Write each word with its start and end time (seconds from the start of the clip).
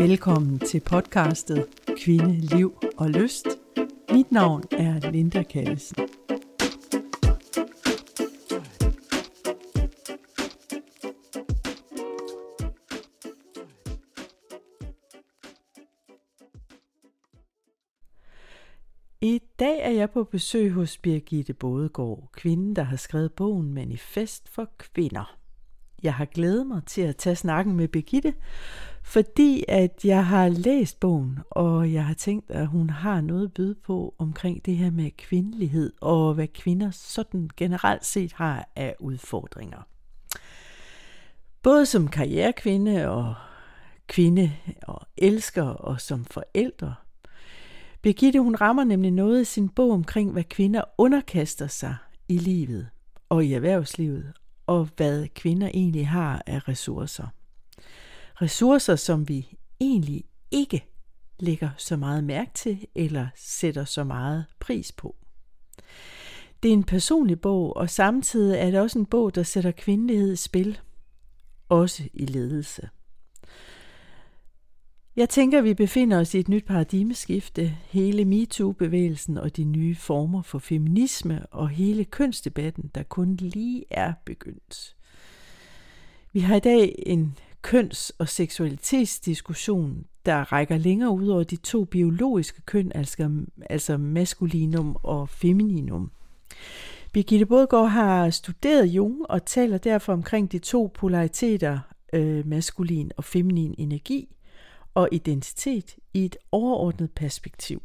Velkommen 0.00 0.58
til 0.58 0.80
podcastet 0.80 1.66
Kvinde, 2.04 2.34
Liv 2.34 2.78
og 2.96 3.10
Lyst. 3.10 3.46
Mit 4.12 4.32
navn 4.32 4.62
er 4.70 5.10
Linda 5.10 5.42
Kallesen. 5.42 5.96
I 19.20 19.40
dag 19.58 19.80
er 19.80 19.90
jeg 19.90 20.10
på 20.10 20.24
besøg 20.24 20.72
hos 20.72 20.98
Birgitte 20.98 21.54
Bådegård, 21.54 22.28
kvinden, 22.32 22.76
der 22.76 22.82
har 22.82 22.96
skrevet 22.96 23.32
bogen 23.32 23.74
Manifest 23.74 24.48
for 24.48 24.70
Kvinder. 24.78 25.36
Jeg 26.02 26.14
har 26.14 26.24
glædet 26.24 26.66
mig 26.66 26.82
til 26.86 27.02
at 27.02 27.16
tage 27.16 27.36
snakken 27.36 27.76
med 27.76 27.88
Birgitte, 27.88 28.34
fordi 29.02 29.64
at 29.68 30.04
jeg 30.04 30.26
har 30.26 30.48
læst 30.48 31.00
bogen, 31.00 31.38
og 31.50 31.92
jeg 31.92 32.04
har 32.04 32.14
tænkt, 32.14 32.50
at 32.50 32.66
hun 32.66 32.90
har 32.90 33.20
noget 33.20 33.44
at 33.44 33.52
byde 33.52 33.74
på 33.74 34.14
omkring 34.18 34.66
det 34.66 34.76
her 34.76 34.90
med 34.90 35.10
kvindelighed, 35.18 35.92
og 36.00 36.34
hvad 36.34 36.48
kvinder 36.48 36.90
sådan 36.90 37.50
generelt 37.56 38.04
set 38.04 38.32
har 38.32 38.68
af 38.76 38.94
udfordringer. 39.00 39.86
Både 41.62 41.86
som 41.86 42.08
karrierekvinde 42.08 43.08
og 43.08 43.34
kvinde 44.06 44.52
og 44.82 45.06
elsker 45.16 45.62
og 45.62 46.00
som 46.00 46.24
forældre. 46.24 46.94
Birgitte 48.02 48.40
hun 48.40 48.54
rammer 48.54 48.84
nemlig 48.84 49.10
noget 49.10 49.40
i 49.40 49.44
sin 49.44 49.68
bog 49.68 49.90
omkring, 49.90 50.32
hvad 50.32 50.44
kvinder 50.44 50.82
underkaster 50.98 51.66
sig 51.66 51.96
i 52.28 52.38
livet 52.38 52.88
og 53.28 53.44
i 53.44 53.52
erhvervslivet, 53.52 54.32
og 54.66 54.88
hvad 54.96 55.28
kvinder 55.28 55.70
egentlig 55.74 56.08
har 56.08 56.42
af 56.46 56.68
ressourcer. 56.68 57.26
Ressourcer, 58.42 58.96
som 58.96 59.28
vi 59.28 59.56
egentlig 59.80 60.24
ikke 60.50 60.84
lægger 61.40 61.70
så 61.76 61.96
meget 61.96 62.24
mærke 62.24 62.50
til 62.54 62.86
eller 62.94 63.28
sætter 63.36 63.84
så 63.84 64.04
meget 64.04 64.44
pris 64.60 64.92
på. 64.92 65.16
Det 66.62 66.68
er 66.68 66.72
en 66.72 66.84
personlig 66.84 67.40
bog, 67.40 67.76
og 67.76 67.90
samtidig 67.90 68.58
er 68.58 68.70
det 68.70 68.80
også 68.80 68.98
en 68.98 69.06
bog, 69.06 69.34
der 69.34 69.42
sætter 69.42 69.70
kvindelighed 69.70 70.32
i 70.32 70.36
spil, 70.36 70.78
også 71.68 72.02
i 72.12 72.26
ledelse. 72.26 72.88
Jeg 75.16 75.28
tænker, 75.28 75.60
vi 75.60 75.74
befinder 75.74 76.20
os 76.20 76.34
i 76.34 76.38
et 76.38 76.48
nyt 76.48 76.64
paradigmeskifte. 76.64 77.76
Hele 77.84 78.24
MeToo-bevægelsen 78.24 79.38
og 79.38 79.56
de 79.56 79.64
nye 79.64 79.94
former 79.94 80.42
for 80.42 80.58
feminisme 80.58 81.46
og 81.46 81.68
hele 81.68 82.04
kønsdebatten, 82.04 82.90
der 82.94 83.02
kun 83.02 83.36
lige 83.36 83.84
er 83.90 84.12
begyndt. 84.24 84.96
Vi 86.32 86.40
har 86.40 86.56
i 86.56 86.60
dag 86.60 86.94
en 87.06 87.38
køns- 87.62 88.12
og 88.18 88.28
seksualitetsdiskussion, 88.28 90.04
der 90.26 90.52
rækker 90.52 90.78
længere 90.78 91.10
ud 91.10 91.28
over 91.28 91.42
de 91.42 91.56
to 91.56 91.84
biologiske 91.84 92.62
køn, 92.62 92.92
altså, 92.94 93.30
altså 93.70 93.96
maskulinum 93.96 94.96
og 95.02 95.28
femininum. 95.28 96.10
Birgitte 97.12 97.46
Bådgaard 97.46 97.88
har 97.88 98.30
studeret 98.30 98.86
Jung 98.86 99.30
og 99.30 99.44
taler 99.44 99.78
derfor 99.78 100.12
omkring 100.12 100.52
de 100.52 100.58
to 100.58 100.90
polariteter, 100.94 101.78
øh, 102.12 102.46
maskulin 102.46 103.10
og 103.16 103.24
feminin 103.24 103.74
energi, 103.78 104.36
og 104.94 105.08
identitet 105.12 105.96
i 106.14 106.24
et 106.24 106.36
overordnet 106.52 107.10
perspektiv. 107.10 107.82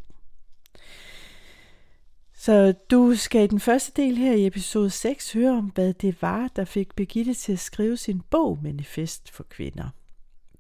Så 2.46 2.74
du 2.92 3.16
skal 3.16 3.44
i 3.44 3.48
den 3.48 3.60
første 3.60 4.02
del 4.02 4.18
her 4.18 4.34
i 4.34 4.48
episode 4.48 4.90
6 4.90 5.34
høre 5.34 5.58
om, 5.58 5.66
hvad 5.66 5.94
det 5.94 6.22
var, 6.22 6.48
der 6.56 6.66
fik 6.66 6.96
Birgitte 6.96 7.34
til 7.34 7.54
at 7.54 7.60
skrive 7.60 7.98
sin 7.98 8.22
bog 8.22 8.60
Manifest 8.64 9.32
for 9.32 9.44
kvinder. 9.44 9.90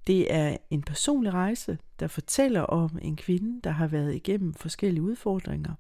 Det 0.08 0.34
er 0.34 0.58
en 0.70 0.82
personlig 0.82 1.34
rejse, 1.34 1.78
der 2.00 2.08
fortæller 2.08 2.62
om 2.62 3.00
en 3.02 3.16
kvinde, 3.16 3.62
der 3.64 3.70
har 3.70 3.88
været 3.88 4.16
igennem 4.16 4.54
forskellige 4.54 5.04
udfordringer. 5.04 5.74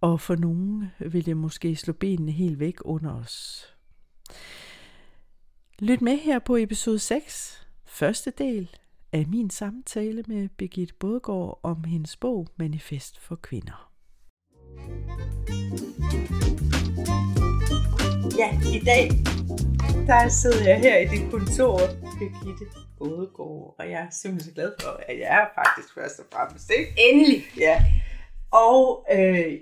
Og 0.00 0.20
for 0.20 0.36
nogen 0.36 0.84
vil 0.98 1.26
det 1.26 1.36
måske 1.36 1.76
slå 1.76 1.92
benene 1.92 2.32
helt 2.32 2.58
væk 2.58 2.76
under 2.80 3.14
os. 3.14 3.64
Lyt 5.78 6.00
med 6.00 6.18
her 6.18 6.38
på 6.38 6.56
episode 6.56 6.98
6, 6.98 7.66
første 7.84 8.32
del 8.38 8.76
af 9.12 9.26
min 9.26 9.50
samtale 9.50 10.24
med 10.26 10.48
Birgitte 10.48 10.94
Bådgaard 10.94 11.60
om 11.62 11.84
hendes 11.84 12.16
bog 12.16 12.48
Manifest 12.56 13.18
for 13.18 13.36
kvinder. 13.36 13.87
Ja, 18.38 18.58
i 18.74 18.84
dag 18.84 19.10
der 20.08 20.28
sidder 20.28 20.68
jeg 20.68 20.80
her 20.80 20.98
i 20.98 21.04
dit 21.04 21.30
kontor, 21.30 21.78
Birgitte 22.18 22.66
Bådegård, 22.98 23.74
og 23.78 23.90
jeg 23.90 24.00
er 24.00 24.10
simpelthen 24.10 24.50
så 24.50 24.54
glad 24.54 24.72
for, 24.80 24.90
at 25.08 25.18
jeg 25.18 25.28
er 25.40 25.46
faktisk 25.54 25.94
først 25.94 26.18
og 26.18 26.26
fremmest, 26.32 26.70
ikke? 26.78 26.94
Endelig! 26.98 27.44
Ja, 27.58 27.84
og 28.52 29.06
øh, 29.12 29.52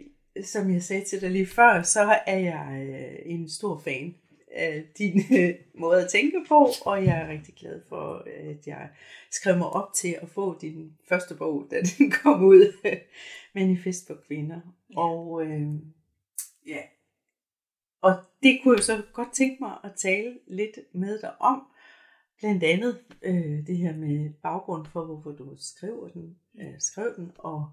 som 0.44 0.72
jeg 0.72 0.82
sagde 0.82 1.04
til 1.04 1.20
dig 1.20 1.31
lige 1.31 1.47
før, 1.47 1.82
så 1.82 2.19
er 2.26 2.38
jeg 2.38 2.86
øh, 2.91 3.32
en 3.32 3.50
stor 3.50 3.78
fan 3.84 4.15
af 4.53 4.84
din 4.98 5.20
øh, 5.38 5.54
måde 5.75 6.04
at 6.04 6.10
tænke 6.10 6.44
på, 6.48 6.69
og 6.84 7.04
jeg 7.04 7.16
er 7.16 7.28
rigtig 7.28 7.54
glad 7.54 7.81
for, 7.88 8.25
at 8.26 8.66
jeg 8.66 8.88
skrev 9.31 9.59
mig 9.59 9.69
op 9.69 9.92
til 9.94 10.16
at 10.22 10.28
få 10.28 10.59
din 10.60 10.92
første 11.09 11.34
bog, 11.34 11.66
da 11.70 11.76
den 11.98 12.10
kom 12.10 12.44
ud, 12.44 12.72
Manifest 13.54 14.06
for 14.06 14.16
Kvinder. 14.26 14.60
Ja. 14.91 15.00
Og 15.00 15.47
øh, 15.47 15.74
ja, 16.66 16.82
og 18.06 18.12
det 18.42 18.60
kunne 18.62 18.76
jeg 18.76 18.84
så 18.84 19.02
godt 19.12 19.32
tænke 19.32 19.56
mig 19.60 19.78
at 19.84 19.92
tale 19.97 20.38
lidt 20.47 20.78
med 20.94 21.20
dig 21.20 21.41
om, 21.41 21.62
blandt 22.38 22.62
andet 22.62 23.00
øh, 23.22 23.66
det 23.66 23.76
her 23.76 23.97
med 23.97 24.30
baggrund 24.42 24.86
for, 24.86 25.04
hvorfor 25.04 25.30
du 25.30 25.56
skriver 25.58 26.08
den, 26.08 26.36
øh, 26.60 26.74
skrev 26.78 27.14
den, 27.16 27.32
og 27.38 27.70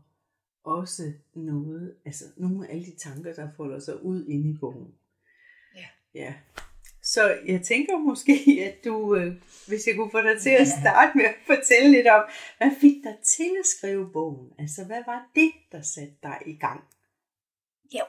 også 0.64 1.14
noget, 1.36 1.96
altså 2.06 2.26
nogle 2.38 2.68
af 2.68 2.74
alle 2.74 2.86
de 2.86 2.96
tanker, 2.96 3.34
der 3.34 3.50
folder 3.58 3.80
sig 3.80 4.04
ud 4.04 4.26
inde 4.26 4.50
i 4.50 4.58
bogen. 4.60 4.94
Ja. 5.76 5.86
Ja. 6.14 6.34
Så 7.04 7.38
jeg 7.48 7.62
tænker 7.62 7.98
måske, 7.98 8.34
at 8.68 8.86
du, 8.86 9.16
øh, 9.16 9.36
hvis 9.68 9.88
jeg 9.88 9.96
kunne 9.96 10.12
få 10.12 10.22
dig 10.22 10.42
til 10.42 10.50
at 10.50 10.68
starte 10.82 11.18
med 11.18 11.26
at 11.26 11.36
fortælle 11.46 11.92
lidt 11.92 12.08
om, 12.08 12.24
hvad 12.58 12.72
fik 12.82 13.04
dig 13.04 13.18
til 13.38 13.52
at 13.60 13.66
skrive 13.78 14.12
bogen? 14.12 14.52
Altså, 14.60 14.86
hvad 14.86 15.04
var 15.06 15.32
det, 15.36 15.52
der 15.72 15.82
satte 15.82 16.16
dig 16.24 16.38
i 16.46 16.56
gang? 16.56 16.84
Jo, 17.94 18.06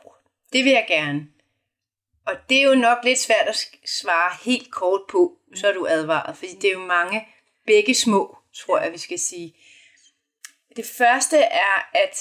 det 0.52 0.64
vil 0.64 0.72
jeg 0.72 0.84
gerne. 0.88 1.28
Og 2.26 2.36
det 2.48 2.58
er 2.58 2.62
jo 2.62 2.74
nok 2.74 2.98
lidt 3.04 3.18
svært 3.18 3.48
at 3.48 3.68
svare 3.86 4.36
helt 4.44 4.70
kort 4.72 5.00
på, 5.10 5.38
så 5.54 5.68
er 5.68 5.72
du 5.72 5.86
advaret, 5.86 6.36
fordi 6.36 6.54
det 6.54 6.64
er 6.64 6.72
jo 6.72 6.78
mange 6.86 7.28
begge 7.66 7.94
små, 7.94 8.38
tror 8.54 8.80
jeg, 8.80 8.92
vi 8.92 8.98
skal 8.98 9.18
sige. 9.18 9.56
Det 10.76 10.86
første 10.86 11.36
er, 11.38 11.90
at 11.94 12.16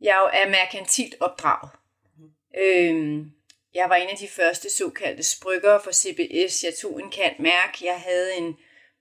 jeg 0.00 0.16
jo 0.16 0.30
er 0.32 0.48
merkantilt 0.48 1.14
opdraget. 1.20 1.70
Øhm, 2.58 3.30
jeg 3.74 3.88
var 3.88 3.96
en 3.96 4.08
af 4.08 4.16
de 4.16 4.28
første 4.28 4.70
såkaldte 4.70 5.22
sprykker 5.22 5.78
for 5.78 5.92
CBS. 5.92 6.64
Jeg 6.64 6.74
tog 6.82 7.00
en 7.00 7.10
kant 7.10 7.40
mærk. 7.40 7.82
Jeg 7.82 8.00
havde 8.00 8.36
en 8.36 8.56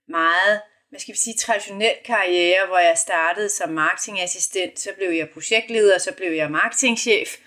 meget, 0.08 0.62
hvad 0.90 1.00
skal 1.00 1.14
vi 1.14 1.20
sige, 1.20 1.38
traditionel 1.38 1.96
karriere, 2.06 2.68
hvor 2.68 2.78
jeg 2.78 2.98
startede 2.98 3.50
som 3.50 3.70
marketingassistent, 3.70 4.80
så 4.80 4.94
blev 4.98 5.10
jeg 5.10 5.30
projektleder, 5.30 5.98
så 5.98 6.12
blev 6.12 6.32
jeg 6.32 6.52
marketingchef, 6.52 7.38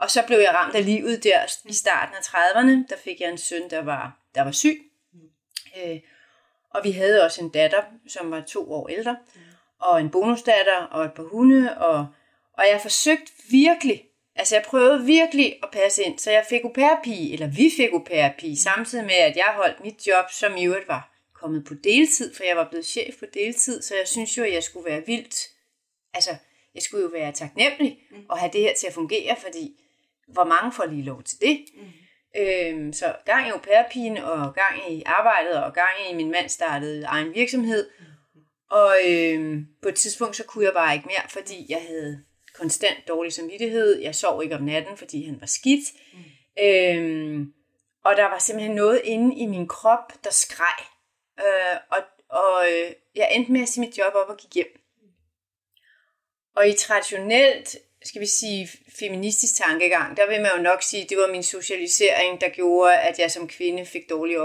og 0.00 0.10
så 0.10 0.22
blev 0.26 0.38
jeg 0.38 0.54
ramt 0.54 0.74
af 0.74 0.84
livet 0.84 1.24
der 1.24 1.38
i 1.64 1.72
starten 1.72 2.14
af 2.14 2.20
30'erne. 2.20 2.86
Der 2.88 2.96
fik 3.04 3.20
jeg 3.20 3.30
en 3.30 3.38
søn, 3.38 3.70
der 3.70 3.82
var, 3.82 4.18
der 4.34 4.42
var 4.42 4.52
syg. 4.52 4.90
Øh, 5.76 6.00
og 6.74 6.84
vi 6.84 6.90
havde 6.90 7.24
også 7.24 7.44
en 7.44 7.50
datter, 7.50 7.82
som 8.08 8.30
var 8.30 8.40
to 8.40 8.72
år 8.72 8.88
ældre, 8.88 9.16
og 9.80 10.00
en 10.00 10.10
bonusdatter 10.10 10.76
og 10.76 11.04
et 11.04 11.12
par 11.12 11.22
hunde, 11.22 11.78
og, 11.78 12.06
og 12.52 12.64
jeg 12.72 12.80
forsøgte 12.82 13.32
virkelig 13.50 14.04
Altså 14.34 14.56
jeg 14.56 14.64
prøvede 14.64 15.04
virkelig 15.04 15.58
at 15.62 15.68
passe 15.72 16.02
ind, 16.02 16.18
så 16.18 16.30
jeg 16.30 16.46
fik 16.48 16.60
au 16.64 16.72
eller 17.32 17.46
vi 17.46 17.70
fik 17.76 17.90
au 17.92 18.04
samtidig 18.56 19.04
med, 19.04 19.14
at 19.14 19.36
jeg 19.36 19.52
holdt 19.56 19.84
mit 19.84 20.06
job, 20.06 20.30
som 20.30 20.56
i 20.56 20.64
øvrigt 20.64 20.88
var 20.88 21.12
kommet 21.34 21.64
på 21.64 21.74
deltid, 21.74 22.34
for 22.34 22.44
jeg 22.44 22.56
var 22.56 22.68
blevet 22.68 22.86
chef 22.86 23.14
på 23.18 23.24
deltid, 23.34 23.82
så 23.82 23.94
jeg 23.96 24.08
synes 24.08 24.38
jo, 24.38 24.44
at 24.44 24.52
jeg 24.52 24.62
skulle 24.62 24.90
være 24.90 25.02
vildt, 25.06 25.48
altså 26.14 26.30
jeg 26.74 26.82
skulle 26.82 27.02
jo 27.02 27.08
være 27.08 27.32
taknemmelig 27.32 27.98
og 28.28 28.38
have 28.38 28.52
det 28.52 28.60
her 28.60 28.74
til 28.74 28.86
at 28.86 28.92
fungere, 28.92 29.36
fordi 29.36 29.80
hvor 30.32 30.44
mange 30.44 30.72
får 30.72 30.84
lige 30.84 31.02
lov 31.02 31.22
til 31.22 31.40
det? 31.40 31.64
Mm. 31.74 31.82
Øhm, 32.36 32.92
så 32.92 33.16
gang 33.24 33.46
i 33.46 33.50
au 33.50 33.58
og 34.32 34.54
gang 34.54 34.92
i 34.92 35.02
arbejdet, 35.06 35.64
og 35.64 35.72
gang 35.74 35.90
i 36.10 36.14
min 36.14 36.30
mand 36.30 36.48
startede 36.48 37.04
egen 37.04 37.34
virksomhed, 37.34 37.90
og 38.70 38.96
øhm, 39.08 39.66
på 39.82 39.88
et 39.88 39.94
tidspunkt 39.94 40.36
så 40.36 40.44
kunne 40.44 40.64
jeg 40.64 40.72
bare 40.72 40.94
ikke 40.94 41.06
mere, 41.06 41.28
fordi 41.28 41.66
jeg 41.68 41.82
havde 41.88 42.24
konstant 42.54 43.08
dårlig 43.08 43.32
samvittighed. 43.32 44.00
Jeg 44.00 44.14
sov 44.14 44.42
ikke 44.42 44.56
om 44.56 44.62
natten, 44.62 44.96
fordi 44.96 45.24
han 45.24 45.40
var 45.40 45.46
skidt. 45.46 45.84
Mm. 46.12 46.64
Øhm, 46.64 47.52
og 48.04 48.16
der 48.16 48.24
var 48.24 48.38
simpelthen 48.38 48.76
noget 48.76 49.00
inde 49.04 49.36
i 49.36 49.46
min 49.46 49.68
krop, 49.68 50.24
der 50.24 50.30
skreg. 50.30 50.84
Øh, 51.38 51.76
og 51.90 51.98
og 52.30 52.66
øh, 52.72 52.92
jeg 53.14 53.28
endte 53.32 53.52
med 53.52 53.60
at 53.62 53.68
sige 53.68 53.86
mit 53.86 53.98
job 53.98 54.14
op 54.14 54.28
og 54.28 54.36
gik 54.36 54.54
hjem. 54.54 54.80
Og 56.56 56.68
i 56.68 56.72
traditionelt, 56.72 57.76
skal 58.04 58.20
vi 58.20 58.26
sige, 58.26 58.68
feministisk 58.98 59.54
tankegang, 59.56 60.16
der 60.16 60.26
vil 60.28 60.42
man 60.42 60.50
jo 60.56 60.62
nok 60.62 60.82
sige, 60.82 61.06
det 61.08 61.18
var 61.18 61.32
min 61.32 61.42
socialisering, 61.42 62.40
der 62.40 62.48
gjorde, 62.48 62.96
at 62.96 63.18
jeg 63.18 63.30
som 63.30 63.48
kvinde 63.48 63.86
fik 63.86 64.10
dårlig 64.10 64.36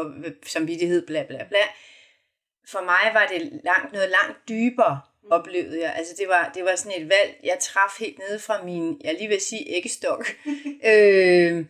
samvittighed, 0.45 1.07
bla 1.07 1.23
bla 1.23 1.43
bla. 1.43 1.59
for 2.67 2.81
mig 2.81 3.13
var 3.13 3.27
det 3.27 3.61
langt, 3.63 3.93
noget 3.93 4.09
langt 4.09 4.37
dybere, 4.49 5.01
mm. 5.23 5.31
oplevede 5.31 5.81
jeg. 5.81 5.95
Altså 5.95 6.15
det 6.17 6.27
var, 6.27 6.51
det 6.55 6.65
var 6.65 6.75
sådan 6.75 7.01
et 7.01 7.09
valg, 7.09 7.39
jeg 7.43 7.57
traf 7.61 7.99
helt 7.99 8.19
nede 8.19 8.39
fra 8.39 8.63
min, 8.63 9.01
jeg 9.03 9.13
lige 9.13 9.27
vil 9.27 9.41
sige 9.41 9.75
æggestok. 9.75 10.25
øh, 10.91 11.65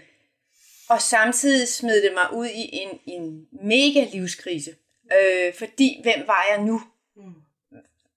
og 0.89 1.01
samtidig 1.01 1.67
smed 1.67 2.03
det 2.03 2.13
mig 2.13 2.33
ud 2.33 2.47
i 2.47 2.69
en, 2.71 2.99
en 3.05 3.47
mega 3.63 4.07
livskrise. 4.11 4.75
Øh, 5.13 5.53
fordi 5.53 5.99
hvem 6.03 6.27
var 6.27 6.45
jeg 6.49 6.61
nu? 6.61 6.81
Mm. 7.15 7.44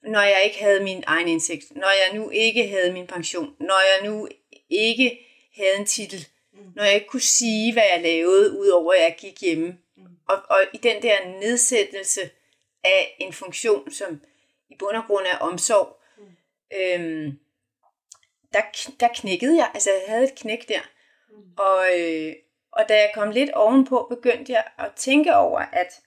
Når 0.09 0.21
jeg 0.21 0.43
ikke 0.45 0.59
havde 0.59 0.85
min 0.85 1.05
egen 1.07 1.29
indsigt. 1.29 1.77
Når 1.77 1.89
jeg 1.89 2.19
nu 2.19 2.31
ikke 2.31 2.69
havde 2.69 2.93
min 2.93 3.07
pension. 3.07 3.57
Når 3.61 3.81
jeg 3.81 4.11
nu 4.11 4.29
ikke 4.71 5.27
havde 5.57 5.77
en 5.79 5.87
titel. 5.87 6.27
Mm. 6.53 6.59
Når 6.77 6.85
jeg 6.85 6.95
ikke 6.95 7.07
kunne 7.07 7.21
sige, 7.21 7.73
hvad 7.73 7.83
jeg 7.93 8.03
lavede, 8.03 8.59
udover 8.59 8.93
at 8.93 9.01
jeg 9.01 9.17
gik 9.19 9.41
hjemme. 9.41 9.79
Mm. 9.97 10.05
Og, 10.29 10.43
og 10.51 10.61
i 10.73 10.77
den 10.77 11.03
der 11.03 11.39
nedsættelse 11.41 12.31
af 12.85 13.17
en 13.21 13.33
funktion, 13.33 13.91
som 13.91 14.21
i 14.71 14.75
bund 14.79 14.97
og 14.97 15.03
grund 15.07 15.27
er 15.27 15.39
omsorg, 15.39 15.97
mm. 16.19 16.25
øhm, 16.79 17.39
der, 18.53 18.63
der 19.01 19.09
knækkede 19.15 19.57
jeg. 19.57 19.71
Altså 19.75 19.91
jeg 19.91 20.03
havde 20.07 20.25
et 20.25 20.39
knæk 20.39 20.69
der. 20.69 20.81
Mm. 21.31 21.43
Og, 21.59 22.01
øh, 22.01 22.35
og 22.73 22.89
da 22.89 22.95
jeg 22.95 23.11
kom 23.15 23.31
lidt 23.31 23.51
ovenpå, 23.51 24.07
begyndte 24.11 24.53
jeg 24.53 24.65
at 24.79 24.93
tænke 24.97 25.37
over, 25.37 25.61
at, 25.61 26.01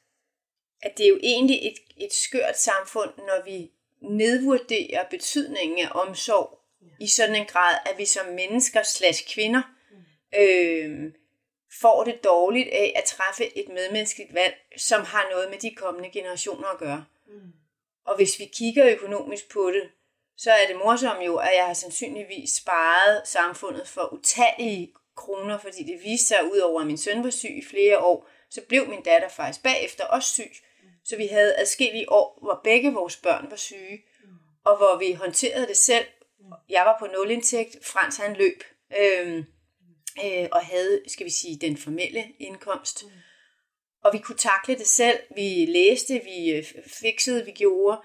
at 0.81 0.97
det 0.97 1.05
er 1.05 1.09
jo 1.09 1.19
egentlig 1.23 1.67
et, 1.67 2.05
et 2.05 2.13
skørt 2.13 2.59
samfund, 2.59 3.09
når 3.17 3.43
vi 3.45 3.71
nedvurderer 4.01 5.03
betydningen 5.09 5.79
af 5.79 5.91
omsorg 5.91 6.59
i 6.99 7.07
sådan 7.07 7.35
en 7.35 7.45
grad, 7.45 7.75
at 7.85 7.97
vi 7.97 8.05
som 8.05 8.25
mennesker 8.25 8.83
slash 8.83 9.33
kvinder 9.33 9.61
øh, 10.39 11.11
får 11.81 12.03
det 12.03 12.23
dårligt 12.23 12.69
af 12.69 12.93
at 12.95 13.03
træffe 13.03 13.57
et 13.57 13.69
medmenneskeligt 13.69 14.33
valg, 14.33 14.55
som 14.77 15.01
har 15.01 15.27
noget 15.31 15.49
med 15.49 15.57
de 15.57 15.75
kommende 15.75 16.09
generationer 16.09 16.67
at 16.67 16.79
gøre. 16.79 17.05
Mm. 17.27 17.53
Og 18.05 18.15
hvis 18.15 18.39
vi 18.39 18.45
kigger 18.53 18.91
økonomisk 18.91 19.49
på 19.49 19.71
det, 19.71 19.89
så 20.37 20.51
er 20.51 20.67
det 20.67 20.75
morsomt 20.75 21.25
jo, 21.25 21.37
at 21.37 21.55
jeg 21.55 21.65
har 21.65 21.73
sandsynligvis 21.73 22.53
sparet 22.53 23.27
samfundet 23.27 23.87
for 23.87 24.13
utallige 24.13 24.93
kroner, 25.15 25.57
fordi 25.57 25.83
det 25.83 25.99
viste 26.03 26.27
sig, 26.27 26.51
udover 26.51 26.81
at 26.81 26.87
min 26.87 26.97
søn 26.97 27.23
var 27.23 27.29
syg 27.29 27.57
i 27.57 27.65
flere 27.69 27.99
år, 27.99 28.29
så 28.49 28.61
blev 28.61 28.89
min 28.89 29.03
datter 29.03 29.29
faktisk 29.29 29.63
bagefter 29.63 30.05
også 30.05 30.33
syg. 30.33 30.51
Så 31.05 31.17
vi 31.17 31.27
havde 31.27 31.55
adskillige 31.57 32.11
år, 32.11 32.39
hvor 32.41 32.61
begge 32.63 32.93
vores 32.93 33.17
børn 33.17 33.47
var 33.49 33.55
syge, 33.55 34.03
og 34.65 34.77
hvor 34.77 34.97
vi 34.99 35.11
håndterede 35.11 35.67
det 35.67 35.77
selv. 35.77 36.05
Jeg 36.69 36.85
var 36.85 36.95
på 36.99 37.07
nulindtægt, 37.07 37.77
Frans 37.85 38.17
han 38.17 38.35
løb, 38.35 38.63
øh, 38.99 39.37
øh, 40.25 40.47
og 40.51 40.61
havde, 40.65 41.01
skal 41.07 41.25
vi 41.25 41.31
sige, 41.31 41.59
den 41.61 41.77
formelle 41.77 42.23
indkomst. 42.39 43.03
Og 44.03 44.13
vi 44.13 44.17
kunne 44.17 44.37
takle 44.37 44.77
det 44.77 44.87
selv. 44.87 45.19
Vi 45.35 45.65
læste, 45.65 46.13
vi 46.13 46.63
fiksede, 46.63 46.83
fikset, 47.01 47.45
vi 47.45 47.51
gjorde 47.51 47.97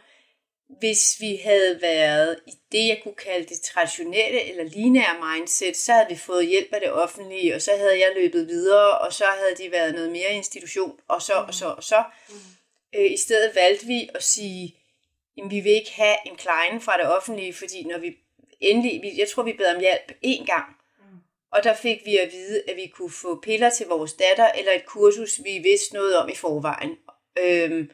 hvis 0.69 1.17
vi 1.21 1.37
havde 1.37 1.83
været 1.83 2.41
i 2.47 2.51
det, 2.73 2.89
jeg 2.89 3.01
kunne 3.03 3.15
kalde 3.15 3.49
det 3.49 3.61
traditionelle 3.61 4.43
eller 4.43 4.65
lineære 4.65 5.35
mindset, 5.35 5.77
så 5.77 5.93
havde 5.93 6.07
vi 6.09 6.17
fået 6.17 6.47
hjælp 6.47 6.73
af 6.73 6.81
det 6.81 6.93
offentlige, 6.93 7.55
og 7.55 7.63
så 7.63 7.71
havde 7.77 7.99
jeg 7.99 8.13
løbet 8.17 8.49
videre, 8.49 8.99
og 8.99 9.13
så 9.13 9.25
havde 9.25 9.65
de 9.65 9.73
været 9.73 9.95
noget 9.95 10.13
mere 10.13 10.33
institution, 10.33 11.01
og 11.09 11.23
så 11.23 11.33
og 11.35 11.55
så 11.55 11.67
og 11.67 11.85
så. 11.85 12.05
Mm. 12.29 12.35
Øh, 12.97 13.13
I 13.13 13.17
stedet 13.17 13.55
valgte 13.55 13.87
vi 13.87 14.09
at 14.15 14.23
sige, 14.23 14.77
at 15.39 15.51
vi 15.51 15.61
vil 15.61 15.73
ikke 15.73 15.93
have 15.93 16.17
en 16.27 16.37
kleine 16.37 16.81
fra 16.81 16.99
det 16.99 17.17
offentlige, 17.17 17.53
fordi 17.53 17.85
når 17.85 17.99
vi 17.99 18.17
endelig, 18.61 19.19
jeg 19.19 19.29
tror 19.29 19.43
vi 19.43 19.53
bad 19.53 19.75
om 19.75 19.81
hjælp 19.81 20.13
én 20.25 20.45
gang, 20.45 20.77
mm. 20.99 21.19
og 21.53 21.65
der 21.65 21.75
fik 21.75 21.99
vi 22.05 22.17
at 22.17 22.33
vide, 22.33 22.63
at 22.69 22.77
vi 22.77 22.87
kunne 22.87 23.11
få 23.11 23.41
piller 23.41 23.71
til 23.71 23.87
vores 23.87 24.13
datter, 24.13 24.53
eller 24.53 24.73
et 24.73 24.87
kursus, 24.87 25.45
vi 25.45 25.59
vidste 25.59 25.95
noget 25.95 26.17
om 26.17 26.29
i 26.29 26.35
forvejen. 26.35 26.97
Øhm, 27.39 27.91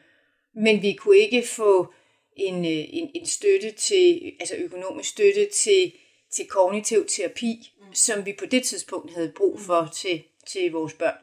men 0.55 0.81
vi 0.81 0.93
kunne 0.93 1.17
ikke 1.17 1.47
få 1.47 1.93
en, 2.37 2.65
øh, 2.65 2.85
en, 2.89 3.11
en 3.15 3.25
støtte 3.25 3.71
til, 3.71 4.33
altså 4.39 4.55
økonomisk 4.55 5.09
støtte 5.09 5.49
til, 5.53 5.93
til 6.31 6.47
kognitiv 6.47 7.07
terapi, 7.07 7.71
mm. 7.79 7.93
som 7.93 8.25
vi 8.25 8.33
på 8.39 8.45
det 8.45 8.63
tidspunkt 8.63 9.13
havde 9.13 9.33
brug 9.35 9.59
for 9.59 9.81
mm. 9.81 9.89
til, 9.93 10.23
til 10.47 10.71
vores 10.71 10.93
børn. 10.93 11.17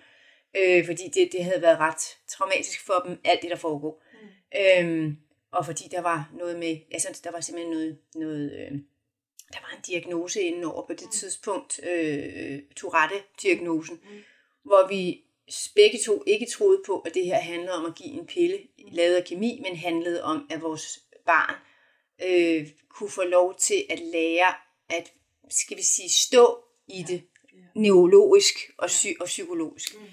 Øh, 0.57 0.87
fordi 0.87 1.09
det, 1.09 1.33
det 1.33 1.45
havde 1.45 1.63
været 1.63 1.79
ret 1.79 2.19
traumatisk 2.29 2.87
for 2.87 3.03
dem, 3.07 3.21
alt 3.25 3.43
det 3.43 3.51
der 3.51 3.57
foregår. 3.57 4.03
Mm. 4.23 4.59
Øhm, 4.61 5.17
og 5.53 5.67
fordi 5.67 5.85
der 5.91 6.01
var 6.01 6.31
noget 6.39 6.59
med, 6.59 6.79
altså 6.91 7.21
der 7.25 7.31
var 7.31 7.41
simpelthen 7.41 7.73
noget, 7.73 7.99
noget 8.15 8.53
øh, 8.53 8.79
der 9.53 9.59
var 9.61 9.77
en 9.77 9.83
diagnose 9.87 10.41
inden 10.41 10.65
over 10.65 10.87
på 10.87 10.93
det 10.93 11.05
mm. 11.05 11.11
tidspunkt, 11.11 11.81
øh, 11.83 12.59
Tourette-diagnosen, 12.77 14.01
mm. 14.03 14.23
hvor 14.63 14.89
vi 14.89 15.25
begge 15.75 15.99
to 16.07 16.25
ikke 16.27 16.47
troede 16.47 16.83
på, 16.87 17.01
at 17.01 17.15
det 17.15 17.25
her 17.25 17.41
handlede 17.41 17.75
om 17.75 17.87
at 17.87 17.95
give 17.95 18.11
en 18.11 18.27
pille 18.27 18.59
lavet 18.93 19.17
af 19.17 19.25
kemi, 19.25 19.61
men 19.63 19.77
handlede 19.77 20.23
om, 20.23 20.47
at 20.51 20.63
vores 20.63 21.01
barn 21.27 21.55
øh, 22.25 22.69
kunne 22.89 23.11
få 23.11 23.23
lov 23.23 23.59
til 23.59 23.87
at 23.91 23.99
lære 23.99 24.55
at, 24.89 25.13
skal 25.51 25.77
vi 25.77 25.83
sige, 25.83 26.09
stå 26.09 26.65
i 26.89 27.03
det 27.09 27.23
neurologisk 27.75 28.55
og, 28.79 28.87
psy- 28.87 29.17
og 29.21 29.27
psykologisk. 29.27 29.95
Mm. 29.95 30.07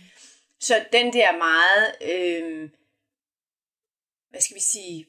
Så 0.60 0.86
den 0.92 1.14
der 1.14 1.38
meget, 1.38 1.96
øh, 2.02 2.70
hvad 4.30 4.42
skal 4.42 4.56
vi 4.56 4.62
sige, 4.62 5.08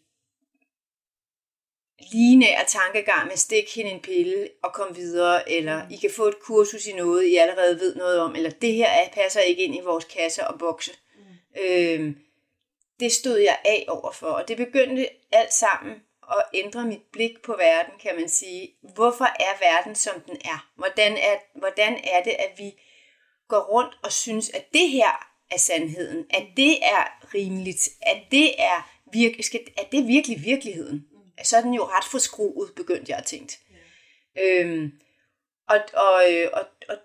lineær 2.12 2.64
tankegang 2.64 3.28
med 3.28 3.36
stik 3.36 3.74
hende 3.74 3.90
en 3.90 4.00
pille 4.00 4.50
og 4.62 4.72
kom 4.72 4.96
videre, 4.96 5.50
eller 5.50 5.84
mm. 5.84 5.90
I 5.92 5.96
kan 5.96 6.10
få 6.10 6.24
et 6.24 6.40
kursus 6.40 6.86
i 6.86 6.92
noget, 6.92 7.24
I 7.24 7.36
allerede 7.36 7.80
ved 7.80 7.94
noget 7.94 8.20
om, 8.20 8.36
eller 8.36 8.50
det 8.50 8.74
her 8.74 8.88
er, 8.88 9.08
passer 9.08 9.40
ikke 9.40 9.62
ind 9.62 9.76
i 9.76 9.80
vores 9.80 10.04
kasser 10.04 10.44
og 10.44 10.58
bokse. 10.58 10.92
Mm. 11.16 11.62
Øh, 11.62 12.14
det 13.00 13.12
stod 13.12 13.38
jeg 13.38 13.58
af 13.64 13.84
overfor, 13.88 14.26
og 14.26 14.48
det 14.48 14.56
begyndte 14.56 15.08
alt 15.32 15.52
sammen 15.52 16.02
at 16.30 16.44
ændre 16.54 16.84
mit 16.84 17.02
blik 17.12 17.42
på 17.42 17.56
verden, 17.58 17.92
kan 18.02 18.16
man 18.16 18.28
sige. 18.28 18.74
Hvorfor 18.94 19.24
er 19.24 19.58
verden, 19.60 19.94
som 19.94 20.20
den 20.20 20.36
er? 20.44 20.70
Hvordan 20.76 21.16
er, 21.16 21.58
hvordan 21.58 22.00
er 22.04 22.22
det, 22.22 22.30
at 22.30 22.52
vi 22.58 22.72
går 23.48 23.60
rundt 23.60 23.98
og 24.02 24.12
synes, 24.12 24.50
at 24.50 24.72
det 24.72 24.88
her 24.88 25.27
er 25.50 25.58
sandheden, 25.58 26.26
at 26.30 26.46
det 26.56 26.84
er 26.84 27.34
rimeligt, 27.34 27.88
at 28.02 28.22
det 28.30 28.62
er, 28.62 28.90
virke, 29.12 29.42
skal, 29.42 29.60
at 29.78 29.92
det 29.92 30.00
er 30.00 30.06
virkelig 30.06 30.44
virkeligheden? 30.44 31.04
så 31.42 31.56
er 31.56 31.60
den 31.60 31.74
jo 31.74 31.84
ret 31.84 32.04
forskruet, 32.04 32.72
begyndte 32.76 33.10
jeg 33.10 33.18
at 33.18 33.24
tænke. 33.24 33.58
Ja. 34.36 34.42
Øhm, 34.42 34.92
og, 35.68 35.80
og, 35.94 36.22
og, 36.52 36.66
og 36.88 36.96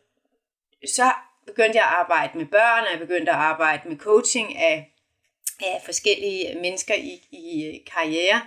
så 0.86 1.12
begyndte 1.46 1.78
jeg 1.78 1.86
at 1.86 1.94
arbejde 1.94 2.38
med 2.38 2.46
børn, 2.46 2.84
og 2.84 2.92
jeg 2.92 3.00
begyndte 3.00 3.32
at 3.32 3.38
arbejde 3.38 3.90
med 3.90 3.98
coaching 3.98 4.58
af, 4.58 4.94
af 5.62 5.82
forskellige 5.86 6.60
mennesker 6.60 6.94
i, 6.96 7.22
i 7.32 7.66
øh, 7.66 7.94
karriere. 7.94 8.42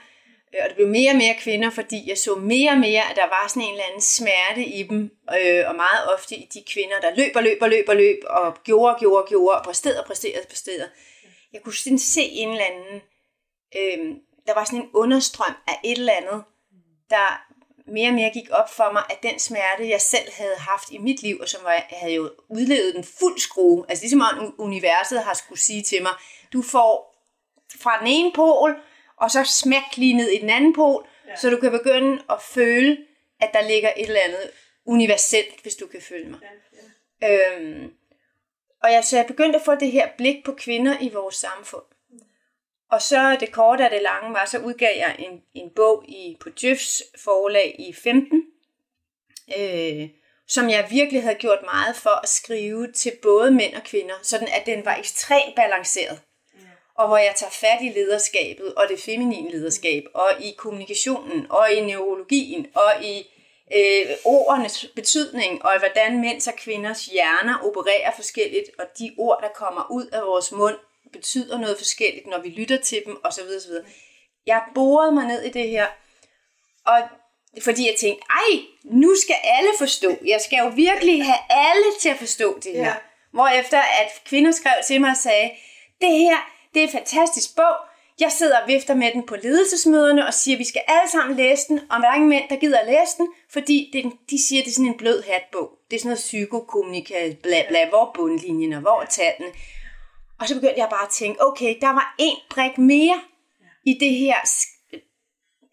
Øh, 0.57 0.63
og 0.63 0.69
det 0.69 0.77
blev 0.77 0.89
mere 0.89 1.11
og 1.11 1.17
mere 1.17 1.35
kvinder, 1.39 1.71
fordi 1.71 2.09
jeg 2.09 2.19
så 2.19 2.35
mere 2.35 2.71
og 2.71 2.79
mere, 2.79 3.11
at 3.11 3.17
der 3.17 3.29
var 3.29 3.45
sådan 3.49 3.63
en 3.63 3.73
eller 3.73 3.85
anden 3.85 4.03
smerte 4.03 4.65
i 4.65 4.83
dem, 4.83 5.11
øh, 5.41 5.69
og 5.69 5.75
meget 5.75 6.15
ofte 6.15 6.37
i 6.37 6.49
de 6.55 6.65
kvinder, 6.73 7.01
der 7.01 7.11
løber, 7.17 7.41
løber, 7.41 7.67
løber, 7.67 7.95
løb, 7.95 8.19
og 8.27 8.57
gjorde, 8.65 8.97
gjorde, 8.99 9.27
gjorde, 9.29 9.59
og 9.59 9.65
præsterede, 9.65 10.05
præsterede, 10.07 10.47
præsterede. 10.49 10.89
Jeg 11.53 11.61
kunne 11.63 11.75
sådan 11.75 11.99
se 11.99 12.23
en 12.23 12.49
eller 12.49 12.65
anden 12.65 13.03
øh, 13.77 14.17
der 14.47 14.55
var 14.55 14.65
sådan 14.65 14.81
en 14.81 14.91
understrøm 14.95 15.55
af 15.67 15.81
et 15.85 15.99
eller 15.99 16.13
andet, 16.13 16.45
der 17.11 17.43
mere 17.87 18.09
og 18.09 18.15
mere 18.15 18.31
gik 18.31 18.49
op 18.51 18.71
for 18.71 18.93
mig, 18.93 19.03
at 19.11 19.23
den 19.23 19.39
smerte, 19.39 19.89
jeg 19.89 20.01
selv 20.01 20.33
havde 20.33 20.57
haft 20.59 20.91
i 20.91 20.99
mit 20.99 21.23
liv, 21.23 21.39
og 21.41 21.49
som 21.49 21.61
jeg 21.67 21.87
havde 21.91 22.15
jo 22.15 22.31
udlevet 22.49 22.95
den 22.95 23.05
fuld 23.05 23.39
skrue, 23.39 23.85
altså 23.89 24.03
ligesom 24.03 24.21
om 24.21 24.55
universet 24.59 25.23
har 25.23 25.35
skulle 25.35 25.61
sige 25.61 25.83
til 25.83 26.03
mig, 26.03 26.13
du 26.53 26.63
får 26.63 27.17
fra 27.81 27.99
den 27.99 28.07
ene 28.07 28.33
pol, 28.35 28.81
og 29.17 29.31
så 29.31 29.45
smæk 29.45 29.97
lige 29.97 30.17
ned 30.17 30.29
i 30.29 30.39
den 30.39 30.51
anden 30.51 30.75
pol, 30.75 31.09
ja. 31.29 31.37
så 31.37 31.51
du 31.51 31.57
kan 31.57 31.71
begynde 31.71 32.23
at 32.31 32.43
føle, 32.43 32.99
at 33.41 33.51
der 33.53 33.69
ligger 33.69 33.93
et 33.97 34.07
eller 34.07 34.21
andet 34.21 34.51
universelt, 34.87 35.61
hvis 35.63 35.75
du 35.75 35.87
kan 35.87 36.03
følge 36.03 36.29
mig. 36.29 36.41
Ja, 37.23 37.29
ja. 37.29 37.57
Øhm, 37.57 37.93
og 38.83 38.93
jeg, 38.93 39.05
så 39.05 39.17
jeg 39.17 39.27
begyndte 39.27 39.59
at 39.59 39.65
få 39.65 39.75
det 39.75 39.93
her 39.93 40.09
blik 40.17 40.45
på 40.45 40.53
kvinder 40.53 40.97
i 41.01 41.09
vores 41.09 41.35
samfund. 41.35 41.83
Og 42.91 43.03
så 43.03 43.37
det 43.41 43.53
korte 43.53 43.85
af 43.85 43.91
det 43.91 44.03
lange 44.03 44.33
var, 44.33 44.45
så 44.45 44.59
udgav 44.59 44.97
jeg 44.97 45.17
en, 45.19 45.43
en 45.55 45.71
bog 45.77 46.05
i, 46.09 46.37
på 46.41 46.49
Jøfs 46.65 47.03
forlag 47.25 47.77
i 47.79 47.93
15, 47.93 48.43
øh, 49.59 50.09
som 50.49 50.71
jeg 50.71 50.87
virkelig 50.91 51.23
havde 51.23 51.35
gjort 51.35 51.63
meget 51.65 51.97
for 51.97 52.21
at 52.23 52.29
skrive 52.29 52.93
til 52.93 53.13
både 53.23 53.51
mænd 53.51 53.75
og 53.75 53.83
kvinder, 53.83 54.15
sådan 54.23 54.49
at 54.49 54.67
den 54.67 54.85
var 54.85 54.97
ekstremt 54.97 55.55
balanceret. 55.57 56.23
Og 56.99 57.09
hvor 57.09 57.17
jeg 57.17 57.35
tager 57.37 57.51
fat 57.51 57.79
i 57.83 57.89
lederskabet 57.89 58.75
og 58.75 58.85
det 58.89 59.01
feminine 59.01 59.51
lederskab, 59.51 60.05
og 60.15 60.31
i 60.41 60.55
kommunikationen, 60.59 61.47
og 61.51 61.73
i 61.73 61.81
neurologien, 61.81 62.67
og 62.75 63.05
i 63.05 63.27
øh, 63.75 64.07
ordenes 64.25 64.87
betydning, 64.95 65.65
og 65.65 65.79
hvordan 65.79 66.21
mænds 66.21 66.47
og 66.47 66.55
kvinders 66.55 67.07
hjerner 67.07 67.59
opererer 67.65 68.11
forskelligt, 68.17 68.71
og 68.79 68.87
de 68.99 69.15
ord, 69.19 69.39
der 69.43 69.49
kommer 69.49 69.87
ud 69.91 70.07
af 70.07 70.23
vores 70.23 70.53
mund, 70.53 70.77
betyder 71.13 71.59
noget 71.59 71.79
forskelligt, 71.79 72.27
når 72.27 72.39
vi 72.39 72.49
lytter 72.49 72.77
til 72.77 73.03
dem, 73.07 73.21
osv. 73.25 73.43
osv. 73.57 73.73
Jeg 74.47 74.63
borede 74.75 75.13
mig 75.13 75.27
ned 75.27 75.43
i 75.43 75.51
det 75.51 75.69
her, 75.69 75.87
og 76.87 76.99
fordi 77.63 77.87
jeg 77.87 77.97
tænkte, 77.99 78.25
ej, 78.31 78.61
nu 78.85 79.15
skal 79.23 79.37
alle 79.45 79.71
forstå. 79.79 80.17
Jeg 80.27 80.41
skal 80.41 80.59
jo 80.59 80.69
virkelig 80.69 81.25
have 81.25 81.39
alle 81.51 81.85
til 82.01 82.09
at 82.09 82.17
forstå 82.17 82.59
det 82.63 82.73
her. 82.73 82.87
Ja. 82.87 82.95
Hvorefter 83.33 83.79
at 83.79 84.23
kvinder 84.25 84.53
skrev 84.53 84.75
til 84.87 85.01
mig 85.01 85.11
og 85.11 85.17
sagde, 85.17 85.51
det 86.01 86.19
her, 86.19 86.56
det 86.77 86.85
er 86.85 86.89
en 86.89 86.93
fantastisk 86.93 87.57
bog. 87.57 87.77
Jeg 88.21 88.33
sidder 88.33 88.61
og 88.61 88.69
vifter 88.69 88.95
med 88.95 89.13
den 89.13 89.27
på 89.27 89.37
ledelsesmøderne 89.37 90.27
og 90.27 90.35
siger, 90.35 90.55
at 90.55 90.59
vi 90.59 90.65
skal 90.65 90.83
alle 90.87 91.11
sammen 91.11 91.37
læse 91.37 91.69
den, 91.69 91.81
og 91.91 92.01
der 92.01 92.09
er 92.09 92.15
ingen 92.15 92.29
mænd, 92.29 92.49
der 92.49 92.57
gider 92.57 92.79
at 92.79 92.87
læse 92.87 93.17
den, 93.19 93.29
fordi 93.53 93.91
det, 93.93 94.13
de 94.31 94.47
siger, 94.49 94.61
at 94.61 94.65
det 94.65 94.71
er 94.71 94.75
sådan 94.75 94.93
en 94.93 94.99
blød 94.99 95.23
hatbog. 95.23 95.71
Det 95.91 95.97
er 95.97 96.01
sådan 96.01 96.09
noget 96.09 96.19
psykokommunika, 96.19 97.35
bla 97.43 97.63
bla, 97.69 97.89
hvor 97.89 98.07
er 98.07 98.13
bundlinjen 98.15 98.73
og 98.73 98.81
hvor 98.81 99.03
er 99.03 99.07
tallene. 99.07 99.53
Og 100.41 100.49
så 100.49 100.55
begyndte 100.55 100.81
jeg 100.81 100.89
bare 100.91 101.07
at 101.07 101.13
tænke, 101.13 101.47
okay, 101.47 101.77
der 101.81 101.89
var 101.89 102.15
en 102.19 102.37
brik 102.51 102.79
mere 102.79 103.21
i 103.85 103.99
det 104.01 104.15
her 104.15 104.37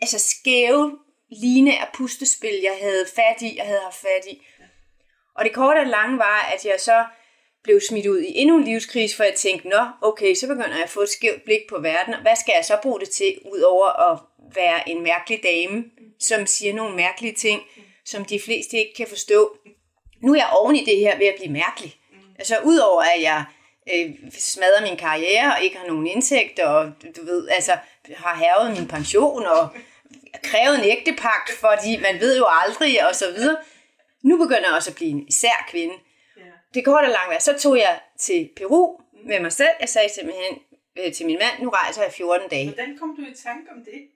altså 0.02 0.20
skæve 0.20 1.00
line 1.32 1.80
af 1.80 1.88
pustespil, 1.94 2.60
jeg 2.64 2.78
havde 2.82 3.06
fat 3.16 3.42
i, 3.42 3.58
jeg 3.58 3.66
havde 3.66 3.82
haft 3.84 3.96
fat 3.96 4.26
i. 4.32 4.46
Og 5.36 5.46
det 5.46 5.54
korte 5.54 5.80
og 5.80 5.86
lange 5.86 6.18
var, 6.18 6.52
at 6.54 6.66
jeg 6.66 6.80
så 6.80 7.06
blev 7.64 7.82
smidt 7.90 8.08
ud 8.08 8.20
i 8.20 8.38
endnu 8.38 8.58
en 8.58 8.64
livskrise, 8.64 9.16
for 9.16 9.24
jeg 9.24 9.34
tænkte, 9.34 9.68
nå, 9.68 9.88
okay, 10.02 10.36
så 10.36 10.48
begynder 10.48 10.74
jeg 10.74 10.84
at 10.84 10.90
få 10.90 11.02
et 11.02 11.10
skævt 11.10 11.44
blik 11.44 11.62
på 11.70 11.80
verden. 11.80 12.16
Hvad 12.22 12.36
skal 12.36 12.54
jeg 12.56 12.66
så 12.66 12.78
bruge 12.82 13.00
det 13.00 13.10
til, 13.10 13.40
udover 13.54 14.12
at 14.12 14.20
være 14.56 14.90
en 14.90 15.04
mærkelig 15.04 15.44
dame, 15.44 15.84
som 16.20 16.46
siger 16.46 16.74
nogle 16.74 16.96
mærkelige 16.96 17.34
ting, 17.34 17.62
som 18.06 18.26
de 18.26 18.40
fleste 18.40 18.78
ikke 18.78 18.94
kan 18.94 19.08
forstå. 19.08 19.58
Nu 20.22 20.34
er 20.34 20.38
jeg 20.38 20.50
oven 20.52 20.76
i 20.76 20.86
det 20.86 20.98
her 20.98 21.18
ved 21.18 21.28
at 21.28 21.36
blive 21.38 21.54
mærkelig. 21.54 21.96
Altså 22.40 22.58
udover 22.64 23.02
at 23.02 23.22
jeg 23.22 23.46
øh, 23.94 24.12
smadrer 24.40 24.82
min 24.82 24.98
karriere 24.98 25.54
og 25.56 25.64
ikke 25.64 25.78
har 25.78 25.88
nogen 25.88 26.08
indtægt, 26.08 26.60
og 26.60 26.92
du 27.16 27.26
ved, 27.26 27.48
altså 27.50 27.78
har 28.16 28.36
hævet 28.36 28.80
min 28.80 28.88
pension 28.88 29.46
og 29.46 29.70
krævet 30.44 30.80
en 30.80 30.86
ægtepagt, 30.86 31.52
fordi 31.60 31.98
man 31.98 32.20
ved 32.20 32.38
jo 32.38 32.46
aldrig, 32.50 33.08
og 33.08 33.16
så 33.16 33.32
videre. 33.32 33.58
Nu 34.22 34.38
begynder 34.38 34.68
jeg 34.68 34.76
også 34.76 34.90
at 34.90 34.96
blive 34.96 35.12
en 35.12 35.28
især 35.28 35.68
kvinde. 35.72 35.94
Det 36.74 36.86
går 36.86 36.98
da 36.98 37.08
langt 37.08 37.30
vej. 37.30 37.40
Så 37.40 37.58
tog 37.60 37.78
jeg 37.78 38.00
til 38.20 38.50
Peru 38.56 39.00
med 39.26 39.40
mig 39.40 39.52
selv. 39.52 39.70
Jeg 39.80 39.90
sagde 39.90 40.10
simpelthen 40.14 40.60
øh, 41.00 41.14
til 41.14 41.26
min 41.26 41.40
mand, 41.40 41.64
nu 41.64 41.70
rejser 41.70 42.04
jeg 42.04 42.12
14 42.12 42.50
dage. 42.50 42.66
Hvordan 42.66 42.98
kom 42.98 43.16
du 43.16 43.22
i 43.22 43.34
tanke 43.44 43.72
om 43.72 43.78
det? 43.86 44.08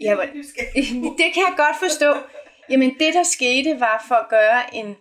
Ja, 0.00 0.10
det 1.20 1.28
kan 1.34 1.42
jeg 1.48 1.54
godt 1.56 1.76
forstå. 1.78 2.14
Jamen 2.70 2.96
det, 2.98 3.14
der 3.14 3.22
skete, 3.22 3.80
var 3.80 4.04
for 4.08 4.14
at 4.14 4.28
gøre 4.28 4.74
en 4.74 4.96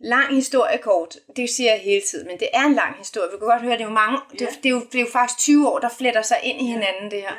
lang 0.00 0.34
historie 0.34 0.78
kort. 0.78 1.16
Det 1.36 1.50
siger 1.50 1.70
jeg 1.70 1.80
hele 1.80 2.02
tiden, 2.10 2.26
men 2.26 2.40
det 2.40 2.48
er 2.52 2.64
en 2.64 2.74
lang 2.74 2.96
historie. 2.98 3.30
Vi 3.32 3.38
kan 3.38 3.46
godt 3.46 3.62
høre, 3.62 3.72
det 3.72 3.80
er 3.80 3.84
jo 3.84 3.90
mange, 3.90 4.18
ja. 4.40 4.46
det, 4.46 4.58
det, 4.62 4.68
er 4.68 4.70
jo, 4.70 4.80
det 4.80 4.94
er 4.94 5.00
jo 5.00 5.10
faktisk 5.12 5.38
20 5.38 5.68
år, 5.68 5.78
der 5.78 5.88
fletter 5.98 6.22
sig 6.22 6.38
ind 6.42 6.60
i 6.60 6.64
hinanden, 6.64 7.10
det 7.10 7.20
her. 7.20 7.34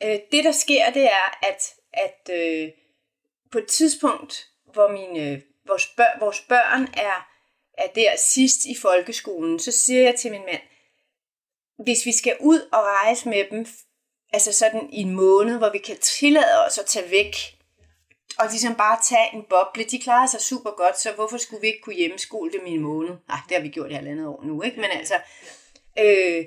Ja. 0.00 0.14
Øh, 0.14 0.20
det, 0.32 0.44
der 0.44 0.52
sker, 0.52 0.90
det 0.90 1.04
er, 1.04 1.38
at, 1.42 1.74
at 1.92 2.34
øh, 2.34 2.68
på 3.52 3.58
et 3.58 3.66
tidspunkt, 3.66 4.48
hvor 4.72 4.88
mine, 4.88 5.42
vores, 5.66 5.86
bør, 5.86 6.18
vores 6.20 6.40
børn 6.40 6.82
er, 6.82 7.29
er 7.80 7.92
der 7.94 8.16
sidst 8.18 8.64
i 8.64 8.76
folkeskolen, 8.82 9.58
så 9.58 9.72
siger 9.72 10.02
jeg 10.02 10.14
til 10.14 10.30
min 10.30 10.44
mand, 10.44 10.60
hvis 11.84 12.06
vi 12.06 12.12
skal 12.12 12.36
ud 12.40 12.60
og 12.72 12.78
rejse 12.78 13.28
med 13.28 13.44
dem, 13.50 13.66
altså 14.32 14.52
sådan 14.52 14.88
i 14.92 15.00
en 15.00 15.10
måned, 15.10 15.58
hvor 15.58 15.70
vi 15.72 15.78
kan 15.78 15.96
tillade 15.98 16.66
os 16.66 16.78
at 16.78 16.86
tage 16.86 17.10
væk, 17.10 17.34
og 18.38 18.46
ligesom 18.50 18.74
bare 18.74 18.98
tage 19.08 19.34
en 19.34 19.42
boble. 19.42 19.84
De 19.84 19.98
klarer 19.98 20.26
sig 20.26 20.40
super 20.40 20.70
godt, 20.70 21.00
så 21.00 21.12
hvorfor 21.12 21.36
skulle 21.36 21.60
vi 21.60 21.66
ikke 21.66 21.80
kunne 21.80 21.96
hjemmeskole 21.96 22.52
dem 22.52 22.66
i 22.66 22.70
en 22.70 22.80
måned? 22.80 23.10
Nej, 23.28 23.38
det 23.48 23.56
har 23.56 23.62
vi 23.62 23.68
gjort 23.68 23.90
i 23.90 23.94
halvandet 23.94 24.26
år 24.26 24.42
nu, 24.44 24.62
ikke? 24.62 24.80
Men 24.80 24.90
altså, 24.90 25.14
øh, 25.98 26.44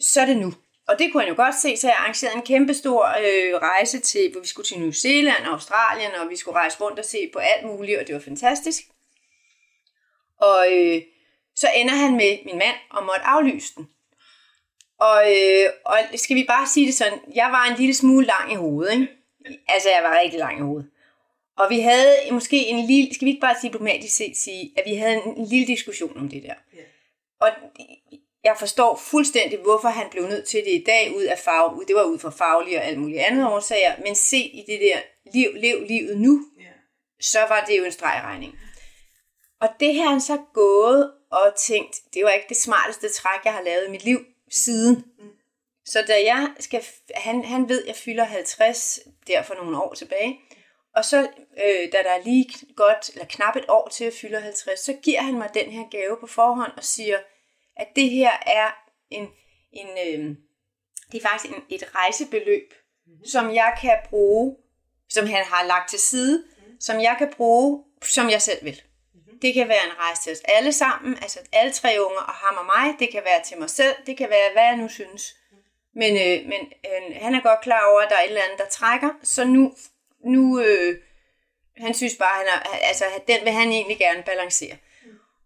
så 0.00 0.20
er 0.20 0.26
det 0.26 0.36
nu. 0.36 0.54
Og 0.88 0.98
det 0.98 1.12
kunne 1.12 1.22
han 1.22 1.32
jo 1.32 1.36
godt 1.36 1.54
se, 1.62 1.76
så 1.76 1.86
jeg 1.86 1.96
arrangerede 1.96 2.36
en 2.36 2.42
kæmpe 2.42 2.74
stor 2.74 3.06
øh, 3.06 3.54
rejse 3.54 3.98
til, 4.00 4.32
hvor 4.32 4.40
vi 4.40 4.46
skulle 4.46 4.66
til 4.66 4.80
New 4.80 4.90
Zealand 4.90 5.46
og 5.46 5.52
Australien, 5.52 6.14
og 6.14 6.30
vi 6.30 6.36
skulle 6.36 6.58
rejse 6.58 6.80
rundt 6.80 6.98
og 6.98 7.04
se 7.04 7.30
på 7.32 7.38
alt 7.38 7.66
muligt, 7.66 7.98
og 7.98 8.06
det 8.06 8.14
var 8.14 8.20
fantastisk. 8.20 8.82
Og 10.40 10.66
øh, 10.72 11.02
så 11.56 11.68
ender 11.76 11.94
han 11.94 12.12
med 12.12 12.38
min 12.44 12.58
mand 12.58 12.76
og 12.90 13.02
måtte 13.02 13.24
aflyse 13.24 13.74
den. 13.76 13.88
Og, 15.00 15.22
øh, 15.36 15.70
og 15.84 15.98
skal 16.14 16.36
vi 16.36 16.44
bare 16.48 16.66
sige 16.66 16.86
det 16.86 16.94
sådan, 16.94 17.18
jeg 17.34 17.48
var 17.52 17.64
en 17.64 17.76
lille 17.76 17.94
smule 17.94 18.26
lang 18.26 18.52
i 18.52 18.54
hovedet, 18.54 18.92
ikke? 18.92 19.08
Altså, 19.68 19.90
jeg 19.90 20.02
var 20.02 20.18
rigtig 20.20 20.38
lang 20.38 20.58
i 20.58 20.62
hovedet. 20.62 20.90
Og 21.58 21.70
vi 21.70 21.80
havde 21.80 22.16
måske 22.30 22.66
en 22.66 22.86
lille, 22.86 23.14
skal 23.14 23.24
vi 23.24 23.30
ikke 23.30 23.40
bare 23.40 23.56
diplomatisk 23.62 24.16
set 24.16 24.36
sige, 24.36 24.72
at 24.76 24.84
vi 24.86 24.94
havde 24.94 25.14
en, 25.14 25.36
en 25.36 25.44
lille 25.44 25.66
diskussion 25.66 26.16
om 26.16 26.28
det 26.28 26.42
der. 26.42 26.54
Ja. 26.76 26.82
Og 27.40 27.50
jeg 28.44 28.56
forstår 28.58 28.96
fuldstændig, 28.96 29.58
hvorfor 29.58 29.88
han 29.88 30.06
blev 30.10 30.22
nødt 30.28 30.46
til 30.48 30.60
det 30.64 30.72
i 30.72 30.84
dag 30.86 31.16
ud 31.16 31.22
af 31.22 31.38
fag, 31.38 31.86
det 31.88 31.96
var 31.96 32.02
ud 32.02 32.18
fra 32.18 32.30
faglige 32.30 32.78
og 32.78 32.84
alt 32.84 32.98
muligt 32.98 33.20
andet 33.20 33.46
årsager, 33.46 33.92
men 34.04 34.14
se 34.14 34.38
i 34.38 34.64
det 34.66 34.80
der 34.80 34.98
liv, 35.34 35.50
lev 35.54 35.84
livet 35.88 36.18
nu, 36.18 36.40
ja. 36.60 36.64
så 37.20 37.38
var 37.48 37.64
det 37.68 37.78
jo 37.78 37.84
en 37.84 37.92
stregregning. 37.92 38.58
Og 39.60 39.68
det 39.80 39.94
her 39.94 40.08
han 40.08 40.20
så 40.20 40.38
gået 40.54 41.12
og 41.30 41.54
tænkt, 41.56 41.96
det 42.14 42.24
var 42.24 42.30
ikke 42.30 42.48
det 42.48 42.56
smarteste 42.56 43.12
træk, 43.12 43.44
jeg 43.44 43.52
har 43.52 43.62
lavet 43.62 43.88
i 43.88 43.90
mit 43.90 44.04
liv 44.04 44.18
siden. 44.50 45.04
Mm. 45.18 45.30
Så 45.84 46.04
da 46.08 46.14
jeg 46.24 46.54
skal, 46.60 46.84
han, 47.14 47.44
han 47.44 47.68
ved, 47.68 47.84
jeg 47.86 47.96
fylder 47.96 48.24
50 48.24 49.00
der 49.26 49.42
for 49.42 49.54
nogle 49.54 49.82
år 49.82 49.94
tilbage, 49.94 50.40
og 50.96 51.04
så, 51.04 51.20
øh, 51.64 51.92
da 51.92 52.02
der 52.02 52.10
er 52.10 52.22
lige 52.24 52.48
godt, 52.76 53.10
eller 53.10 53.26
knap 53.26 53.56
et 53.56 53.64
år 53.68 53.88
til 53.88 54.04
at 54.04 54.12
fylde 54.12 54.40
50, 54.40 54.80
så 54.80 54.92
giver 55.02 55.20
han 55.20 55.34
mig 55.34 55.50
den 55.54 55.70
her 55.70 55.84
gave 55.90 56.16
på 56.20 56.26
forhånd 56.26 56.72
og 56.76 56.84
siger, 56.84 57.18
at 57.76 57.88
det 57.96 58.10
her 58.10 58.30
er 58.46 58.70
en, 59.10 59.28
en 59.72 59.88
øh, 59.88 60.36
det 61.12 61.24
er 61.24 61.28
faktisk 61.28 61.54
en, 61.54 61.62
et 61.68 61.94
rejsebeløb, 61.94 62.74
mm-hmm. 63.06 63.24
som 63.24 63.54
jeg 63.54 63.78
kan 63.80 63.98
bruge, 64.10 64.56
som 65.08 65.26
han 65.26 65.44
har 65.44 65.66
lagt 65.66 65.90
til 65.90 65.98
side, 65.98 66.38
mm-hmm. 66.38 66.80
som 66.80 67.00
jeg 67.00 67.14
kan 67.18 67.32
bruge, 67.36 67.84
som 68.02 68.30
jeg 68.30 68.42
selv 68.42 68.64
vil. 68.64 68.82
Det 69.42 69.54
kan 69.54 69.68
være 69.68 69.84
en 69.84 69.98
rejse 69.98 70.22
til 70.22 70.32
os 70.32 70.40
alle 70.44 70.72
sammen, 70.72 71.14
altså 71.22 71.38
alle 71.52 71.72
tre 71.72 71.96
unger 72.06 72.20
og 72.20 72.32
ham 72.32 72.56
og 72.56 72.64
mig. 72.64 72.94
Det 72.98 73.08
kan 73.12 73.22
være 73.24 73.42
til 73.44 73.58
mig 73.58 73.70
selv. 73.70 73.94
Det 74.06 74.16
kan 74.16 74.30
være, 74.30 74.52
hvad 74.52 74.62
jeg 74.62 74.76
nu 74.76 74.88
synes. 74.88 75.22
Men, 75.94 76.16
øh, 76.16 76.48
men 76.48 76.72
øh, 76.88 77.16
han 77.22 77.34
er 77.34 77.40
godt 77.40 77.60
klar 77.60 77.82
over, 77.90 78.00
at 78.00 78.10
der 78.10 78.16
er 78.16 78.22
et 78.22 78.28
eller 78.28 78.42
andet, 78.42 78.58
der 78.58 78.68
trækker. 78.68 79.10
Så 79.22 79.44
nu 79.44 79.74
nu, 80.24 80.60
øh, 80.60 80.98
han 81.76 81.94
synes 81.94 82.16
bare, 82.16 82.38
han 82.38 82.46
er, 82.46 82.86
altså, 82.88 83.04
den 83.28 83.44
vil 83.44 83.52
han 83.52 83.68
egentlig 83.68 83.98
gerne 83.98 84.22
balancere. 84.22 84.76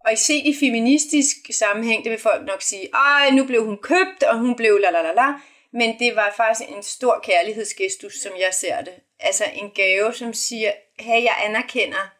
Og 0.04 0.12
i 0.12 0.16
set 0.16 0.46
i 0.46 0.56
feministisk 0.60 1.36
sammenhæng, 1.58 2.04
det 2.04 2.10
vil 2.10 2.20
folk 2.20 2.46
nok 2.46 2.62
sige, 2.62 2.88
ej, 2.94 3.30
nu 3.30 3.44
blev 3.44 3.64
hun 3.64 3.78
købt, 3.78 4.22
og 4.22 4.38
hun 4.38 4.56
blev 4.56 4.78
la 4.78 4.90
la 4.90 5.02
la 5.02 5.12
la. 5.12 5.32
Men 5.72 5.98
det 5.98 6.16
var 6.16 6.34
faktisk 6.36 6.70
en 6.70 6.82
stor 6.82 7.20
kærlighedsgestus, 7.22 8.14
som 8.14 8.32
jeg 8.38 8.54
ser 8.54 8.80
det. 8.80 8.94
Altså 9.20 9.44
en 9.54 9.70
gave, 9.70 10.14
som 10.14 10.32
siger, 10.32 10.72
hey, 10.98 11.22
jeg 11.22 11.36
anerkender 11.44 12.12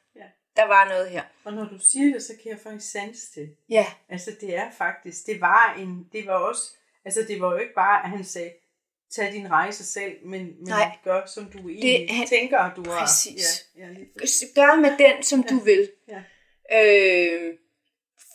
der 0.56 0.66
var 0.66 0.88
noget 0.88 1.10
her. 1.10 1.22
Og 1.44 1.52
når 1.52 1.64
du 1.64 1.78
siger 1.78 2.12
det, 2.12 2.22
så 2.22 2.32
kan 2.42 2.50
jeg 2.50 2.60
faktisk 2.60 2.92
sans 2.92 3.20
det. 3.34 3.56
Ja. 3.68 3.86
Altså 4.08 4.30
det 4.40 4.56
er 4.56 4.70
faktisk, 4.70 5.26
det 5.26 5.40
var 5.40 5.74
en, 5.78 6.08
det 6.12 6.26
var 6.26 6.34
også, 6.34 6.62
altså 7.04 7.24
det 7.28 7.40
var 7.40 7.52
jo 7.52 7.58
ikke 7.58 7.74
bare, 7.74 8.04
at 8.04 8.10
han 8.10 8.24
sagde, 8.24 8.52
tage 9.10 9.32
din 9.32 9.50
rejse 9.50 9.86
selv, 9.86 10.12
men, 10.24 10.42
men 10.42 10.68
Nej. 10.68 10.98
gør, 11.04 11.26
som 11.26 11.44
du 11.44 11.58
egentlig 11.68 12.08
det, 12.08 12.16
han, 12.16 12.26
tænker, 12.26 12.74
du 12.74 12.90
har. 12.90 13.00
Præcis. 13.00 13.66
Ja, 13.76 13.86
ja, 13.86 13.94
gør 14.54 14.80
med 14.80 14.98
den, 14.98 15.22
som 15.22 15.40
ja. 15.40 15.54
du 15.54 15.58
vil. 15.58 15.90
Ja. 16.08 16.22
Øh, 16.72 17.54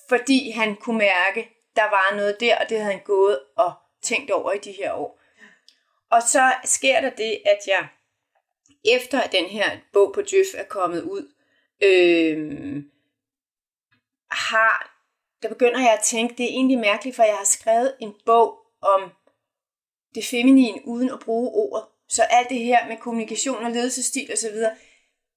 fordi 0.10 0.52
han 0.52 0.76
kunne 0.76 0.98
mærke, 0.98 1.50
der 1.76 1.84
var 1.84 2.16
noget 2.16 2.40
der, 2.40 2.58
og 2.58 2.70
det 2.70 2.78
havde 2.80 2.92
han 2.92 3.04
gået 3.04 3.40
og 3.56 3.74
tænkt 4.02 4.32
over 4.32 4.52
i 4.52 4.58
de 4.58 4.72
her 4.72 4.94
år. 4.94 5.20
Og 6.12 6.22
så 6.22 6.54
sker 6.64 7.02
der 7.02 7.10
det, 7.10 7.42
at 7.46 7.60
jeg, 7.68 7.88
efter 8.86 9.22
at 9.22 9.32
den 9.32 9.46
her 9.46 9.78
bog 9.94 10.12
på 10.14 10.22
Djøf 10.22 10.48
er 10.56 10.64
kommet 10.64 11.02
ud, 11.02 11.32
øh, 11.84 12.84
har, 14.32 14.98
der 15.42 15.50
begynder 15.50 15.80
jeg 15.80 15.94
at 15.94 16.04
tænke, 16.04 16.36
det 16.38 16.44
er 16.44 16.50
egentlig 16.50 16.78
mærkeligt, 16.78 17.16
for 17.16 17.24
jeg 17.24 17.36
har 17.36 17.46
skrevet 17.46 17.96
en 18.00 18.14
bog 18.26 18.60
om 18.82 19.12
det 20.16 20.26
feminine 20.26 20.82
uden 20.86 21.10
at 21.10 21.20
bruge 21.20 21.50
ordet. 21.50 21.86
Så 22.10 22.24
alt 22.24 22.50
det 22.50 22.60
her 22.60 22.88
med 22.88 22.98
kommunikation 22.98 23.64
og 23.64 23.72
ledelsesstil 23.72 24.34
osv., 24.34 24.58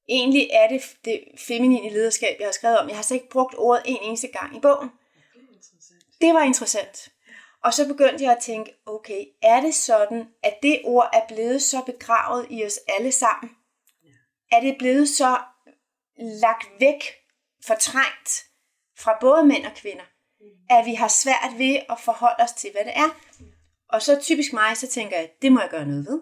egentlig 0.09 0.49
er 0.53 0.69
det 0.69 0.97
det 1.05 1.25
feminine 1.39 1.91
lederskab, 1.91 2.37
jeg 2.39 2.47
har 2.47 2.53
skrevet 2.53 2.79
om. 2.79 2.89
Jeg 2.89 2.97
har 2.97 3.03
så 3.03 3.15
ikke 3.15 3.29
brugt 3.29 3.55
ordet 3.59 3.83
en 3.87 3.99
eneste 4.03 4.29
gang 4.29 4.57
i 4.57 4.61
bogen. 4.61 4.91
Det 6.21 6.35
var 6.35 6.43
interessant. 6.43 7.09
Og 7.65 7.75
så 7.75 7.89
begyndte 7.89 8.25
jeg 8.25 8.33
at 8.33 8.43
tænke, 8.43 8.73
okay, 8.87 9.25
er 9.43 9.61
det 9.61 9.75
sådan, 9.75 10.27
at 10.43 10.59
det 10.63 10.81
ord 10.85 11.11
er 11.13 11.35
blevet 11.35 11.63
så 11.63 11.83
begravet 11.87 12.47
i 12.51 12.65
os 12.65 12.79
alle 12.99 13.13
sammen? 13.13 13.51
Er 14.53 14.61
det 14.61 14.77
blevet 14.79 15.09
så 15.09 15.39
lagt 16.21 16.67
væk, 16.81 17.05
fortrængt 17.67 18.45
fra 18.99 19.19
både 19.21 19.47
mænd 19.47 19.67
og 19.67 19.73
kvinder, 19.75 20.05
at 20.71 20.87
vi 20.87 20.95
har 20.95 21.09
svært 21.09 21.59
ved 21.59 21.81
at 21.91 22.01
forholde 22.01 22.43
os 22.43 22.53
til, 22.53 22.71
hvad 22.73 22.85
det 22.85 22.93
er? 22.97 23.21
Og 23.89 24.03
så 24.03 24.21
typisk 24.23 24.53
mig, 24.53 24.77
så 24.77 24.89
tænker 24.89 25.17
jeg, 25.17 25.31
det 25.43 25.53
må 25.53 25.61
jeg 25.61 25.71
gøre 25.71 25.87
noget 25.87 26.07
ved. 26.07 26.21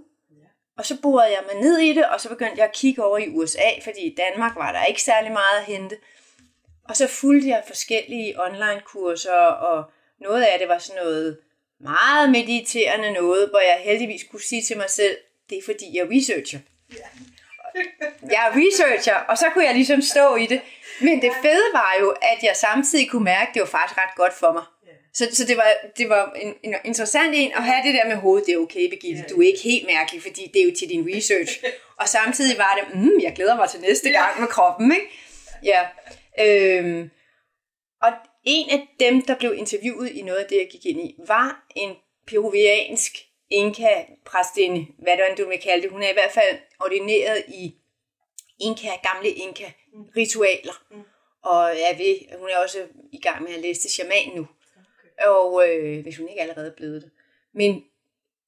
Og 0.78 0.86
så 0.86 1.00
borede 1.02 1.30
jeg 1.30 1.44
mig 1.52 1.62
ned 1.62 1.78
i 1.78 1.94
det, 1.94 2.06
og 2.06 2.20
så 2.20 2.28
begyndte 2.28 2.58
jeg 2.58 2.64
at 2.64 2.74
kigge 2.74 3.04
over 3.04 3.18
i 3.18 3.28
USA, 3.28 3.68
fordi 3.84 4.00
i 4.00 4.14
Danmark 4.14 4.56
var 4.56 4.72
der 4.72 4.84
ikke 4.84 5.02
særlig 5.02 5.32
meget 5.32 5.58
at 5.58 5.64
hente. 5.64 5.96
Og 6.84 6.96
så 6.96 7.06
fulgte 7.06 7.48
jeg 7.48 7.64
forskellige 7.66 8.42
online-kurser, 8.42 9.40
og 9.40 9.90
noget 10.20 10.42
af 10.42 10.58
det 10.58 10.68
var 10.68 10.78
sådan 10.78 11.02
noget 11.02 11.38
meget 11.80 12.30
mediterende 12.30 13.12
noget, 13.12 13.48
hvor 13.50 13.60
jeg 13.60 13.80
heldigvis 13.84 14.24
kunne 14.30 14.42
sige 14.42 14.62
til 14.62 14.76
mig 14.76 14.90
selv, 14.90 15.16
det 15.50 15.58
er 15.58 15.62
fordi 15.64 15.96
jeg 15.96 16.00
er 16.00 16.10
researcher. 16.16 16.58
Jeg 18.30 18.42
er 18.46 18.52
researcher, 18.56 19.14
og 19.14 19.38
så 19.38 19.46
kunne 19.52 19.64
jeg 19.64 19.74
ligesom 19.74 20.02
stå 20.02 20.36
i 20.36 20.46
det. 20.46 20.60
Men 21.00 21.22
det 21.22 21.32
fede 21.42 21.64
var 21.72 21.96
jo, 22.00 22.10
at 22.10 22.42
jeg 22.42 22.56
samtidig 22.56 23.10
kunne 23.10 23.24
mærke, 23.24 23.48
at 23.48 23.54
det 23.54 23.60
var 23.60 23.66
faktisk 23.68 23.98
ret 23.98 24.14
godt 24.16 24.32
for 24.32 24.52
mig. 24.52 24.62
Så, 25.14 25.28
så 25.32 25.44
det 25.44 25.56
var, 25.56 25.72
det 25.98 26.08
var 26.08 26.32
en, 26.32 26.54
en 26.62 26.74
interessant 26.84 27.34
en 27.34 27.52
at 27.52 27.62
have 27.62 27.82
det 27.86 27.94
der 27.94 28.06
med 28.08 28.16
hovedet, 28.16 28.46
det 28.46 28.54
er 28.54 28.58
okay, 28.58 28.90
Birgitte, 28.90 29.24
du 29.30 29.40
er 29.40 29.46
ikke 29.46 29.60
helt 29.64 29.86
mærkelig, 29.86 30.22
fordi 30.22 30.50
det 30.54 30.60
er 30.62 30.64
jo 30.64 30.74
til 30.78 30.88
din 30.88 31.16
research. 31.16 31.64
Og 31.96 32.08
samtidig 32.08 32.58
var 32.58 32.78
det, 32.80 33.00
mm, 33.00 33.20
jeg 33.22 33.32
glæder 33.36 33.56
mig 33.56 33.68
til 33.68 33.80
næste 33.80 34.10
gang 34.10 34.40
med 34.40 34.48
kroppen, 34.48 34.92
ikke? 34.92 35.08
Ja. 35.64 35.86
Øhm, 36.40 37.10
og 38.02 38.12
en 38.44 38.70
af 38.70 38.88
dem, 39.00 39.22
der 39.22 39.34
blev 39.34 39.54
interviewet 39.56 40.10
i 40.10 40.22
noget 40.22 40.38
af 40.38 40.46
det, 40.48 40.56
jeg 40.56 40.68
gik 40.70 40.86
ind 40.86 41.00
i, 41.00 41.14
var 41.26 41.66
en 41.76 41.94
peruviansk 42.26 43.12
inka-præstinde, 43.50 44.86
hvad 44.98 45.16
det 45.16 45.38
du 45.38 45.48
vil 45.48 45.60
kalde 45.60 45.82
det. 45.82 45.90
Hun 45.90 46.02
er 46.02 46.10
i 46.10 46.12
hvert 46.12 46.32
fald 46.32 46.58
ordineret 46.80 47.44
i 47.48 47.74
inka, 48.60 48.88
gamle 49.02 49.28
inka-ritualer. 49.28 50.82
Mm. 50.90 51.02
Og 51.42 51.68
jeg 51.68 51.94
ved, 51.98 52.38
hun 52.38 52.48
er 52.48 52.58
også 52.58 52.78
i 53.12 53.20
gang 53.20 53.42
med 53.42 53.54
at 53.54 53.60
læse 53.60 53.80
til 53.80 53.90
shaman 53.90 54.32
nu. 54.34 54.46
Okay. 54.76 55.26
Og 55.26 55.68
øh, 55.68 56.02
hvis 56.02 56.16
hun 56.16 56.28
ikke 56.28 56.40
allerede 56.40 56.70
er 56.70 56.76
blevet 56.76 57.02
det. 57.02 57.10
Men 57.54 57.84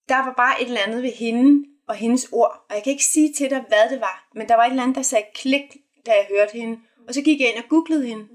der 0.09 0.17
var 0.17 0.35
bare 0.37 0.63
et 0.63 0.67
eller 0.67 0.81
andet 0.81 1.03
ved 1.03 1.13
hende 1.13 1.69
og 1.89 1.95
hendes 1.95 2.29
ord. 2.33 2.67
Og 2.69 2.75
jeg 2.75 2.83
kan 2.83 2.91
ikke 2.91 3.05
sige 3.05 3.35
til 3.35 3.51
dig, 3.51 3.65
hvad 3.69 3.91
det 3.91 4.01
var. 4.01 4.29
Men 4.35 4.49
der 4.49 4.55
var 4.55 4.65
et 4.65 4.71
eller 4.71 4.83
andet, 4.83 4.97
der 4.97 5.03
sagde 5.03 5.27
klik, 5.35 5.77
da 6.07 6.13
jeg 6.13 6.27
hørte 6.31 6.53
hende. 6.53 6.79
Og 7.09 7.15
så 7.15 7.23
gik 7.23 7.41
jeg 7.41 7.49
ind 7.49 7.59
og 7.65 7.69
googlede 7.69 8.07
hende. 8.07 8.29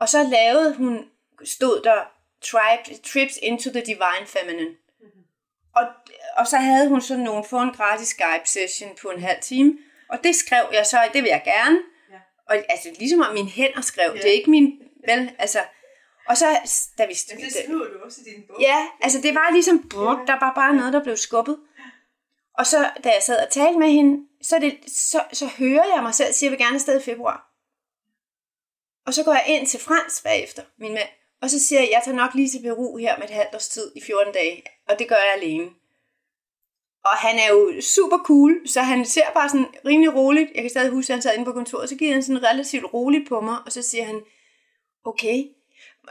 Og 0.00 0.08
så 0.08 0.22
lavede 0.22 0.74
hun, 0.74 1.10
stod 1.44 1.80
der, 1.84 2.04
Trips 3.04 3.38
into 3.42 3.70
the 3.70 3.80
Divine 3.80 4.26
Feminine. 4.26 4.76
Og, 5.76 5.86
og 6.36 6.46
så 6.46 6.56
havde 6.56 6.88
hun 6.88 7.00
sådan 7.00 7.24
nogle, 7.24 7.44
for 7.44 7.60
en 7.60 7.72
gratis 7.72 8.08
Skype-session 8.08 8.90
på 9.02 9.08
en 9.08 9.20
halv 9.20 9.40
time. 9.42 9.78
Og 10.10 10.18
det 10.24 10.34
skrev 10.36 10.64
jeg 10.72 10.86
så, 10.86 10.98
det 11.12 11.22
vil 11.22 11.28
jeg 11.28 11.42
gerne. 11.44 11.78
Ja. 12.10 12.18
Og 12.48 12.56
altså, 12.68 12.88
ligesom 12.98 13.20
om 13.20 13.34
mine 13.34 13.48
hænder 13.48 13.80
skrev, 13.80 14.12
ja. 14.14 14.20
det 14.22 14.28
er 14.28 14.32
ikke 14.32 14.50
min, 14.50 14.72
vel, 15.06 15.30
altså, 15.38 15.58
og 16.28 16.36
så, 16.36 16.46
da 16.98 17.06
vi... 17.06 17.14
Men 17.34 17.44
det 17.44 17.52
skriver 17.52 17.84
du 17.84 17.98
også 18.04 18.20
i 18.26 18.30
din 18.30 18.42
bog. 18.48 18.56
Ja, 18.60 18.86
altså 19.02 19.20
det 19.20 19.34
var 19.34 19.50
ligesom, 19.52 19.88
brug, 19.88 20.18
der 20.26 20.38
var 20.40 20.52
bare 20.54 20.74
noget, 20.74 20.92
der 20.92 21.02
blev 21.02 21.16
skubbet. 21.16 21.58
Og 22.58 22.66
så, 22.66 22.90
da 23.04 23.08
jeg 23.08 23.22
sad 23.22 23.46
og 23.46 23.52
talte 23.52 23.78
med 23.78 23.90
hende, 23.90 24.26
så, 24.42 24.58
det, 24.58 24.78
så, 24.86 25.24
så 25.32 25.46
hører 25.46 25.94
jeg 25.94 26.02
mig 26.02 26.14
selv 26.14 26.32
sige, 26.32 26.46
at 26.46 26.50
jeg 26.52 26.58
vil 26.58 26.66
gerne 26.66 26.74
afsted 26.74 27.00
i 27.00 27.04
februar. 27.04 27.52
Og 29.06 29.14
så 29.14 29.24
går 29.24 29.32
jeg 29.32 29.44
ind 29.46 29.66
til 29.66 29.80
Frans 29.80 30.20
bagefter, 30.24 30.62
min 30.78 30.92
mand, 30.92 31.08
og 31.42 31.50
så 31.50 31.58
siger 31.66 31.80
jeg, 31.80 31.88
at 31.88 31.94
jeg 31.94 32.02
tager 32.04 32.16
nok 32.16 32.34
lige 32.34 32.48
til 32.48 32.62
Peru 32.62 32.96
her 32.96 33.18
med 33.18 33.24
et 33.24 33.34
halvt 33.34 33.54
års 33.54 33.68
tid 33.68 33.92
i 33.96 34.00
14 34.06 34.32
dage, 34.32 34.62
og 34.88 34.98
det 34.98 35.08
gør 35.08 35.16
jeg 35.16 35.34
alene. 35.42 35.70
Og 37.04 37.16
han 37.16 37.38
er 37.38 37.48
jo 37.48 37.80
super 37.80 38.18
cool, 38.18 38.68
så 38.68 38.80
han 38.80 39.06
ser 39.06 39.30
bare 39.34 39.48
sådan 39.48 39.66
rimelig 39.84 40.14
roligt. 40.14 40.50
Jeg 40.54 40.62
kan 40.62 40.70
stadig 40.70 40.90
huske, 40.90 41.10
at 41.10 41.14
han 41.14 41.22
sad 41.22 41.34
inde 41.34 41.44
på 41.44 41.52
kontoret, 41.52 41.88
så 41.88 41.96
giver 41.96 42.12
han 42.12 42.22
sådan 42.22 42.42
relativt 42.42 42.94
roligt 42.94 43.28
på 43.28 43.40
mig, 43.40 43.56
og 43.66 43.72
så 43.72 43.82
siger 43.82 44.04
han, 44.04 44.22
okay, 45.04 45.44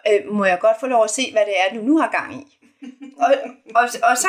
øh, 0.08 0.34
må 0.34 0.46
jeg 0.46 0.60
godt 0.60 0.80
få 0.80 0.88
lov 0.88 1.04
at 1.04 1.10
se, 1.10 1.32
hvad 1.32 1.46
det 1.46 1.60
er, 1.60 1.76
du 1.76 1.82
nu 1.82 1.98
har 1.98 2.12
gang 2.12 2.34
i? 2.42 2.60
og, 3.18 3.34
og, 3.76 3.84
og, 4.04 4.18
så, 4.18 4.28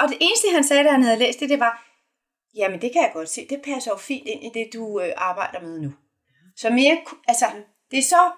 og 0.00 0.08
det 0.08 0.18
eneste, 0.20 0.48
han 0.52 0.64
sagde, 0.64 0.84
da 0.84 0.90
han 0.90 1.02
havde 1.02 1.18
læst 1.18 1.40
det, 1.40 1.50
det 1.50 1.60
var, 1.60 1.88
jamen 2.54 2.80
det 2.82 2.92
kan 2.92 3.02
jeg 3.02 3.10
godt 3.14 3.28
se, 3.28 3.46
det 3.50 3.62
passer 3.64 3.90
jo 3.90 3.96
fint 3.96 4.26
ind 4.26 4.44
i 4.44 4.50
det, 4.58 4.72
du 4.72 5.00
øh, 5.00 5.12
arbejder 5.16 5.60
med 5.60 5.80
nu. 5.80 5.92
Så 6.56 6.70
mere, 6.70 6.98
altså, 7.28 7.46
det 7.90 7.98
er 7.98 8.02
så, 8.02 8.30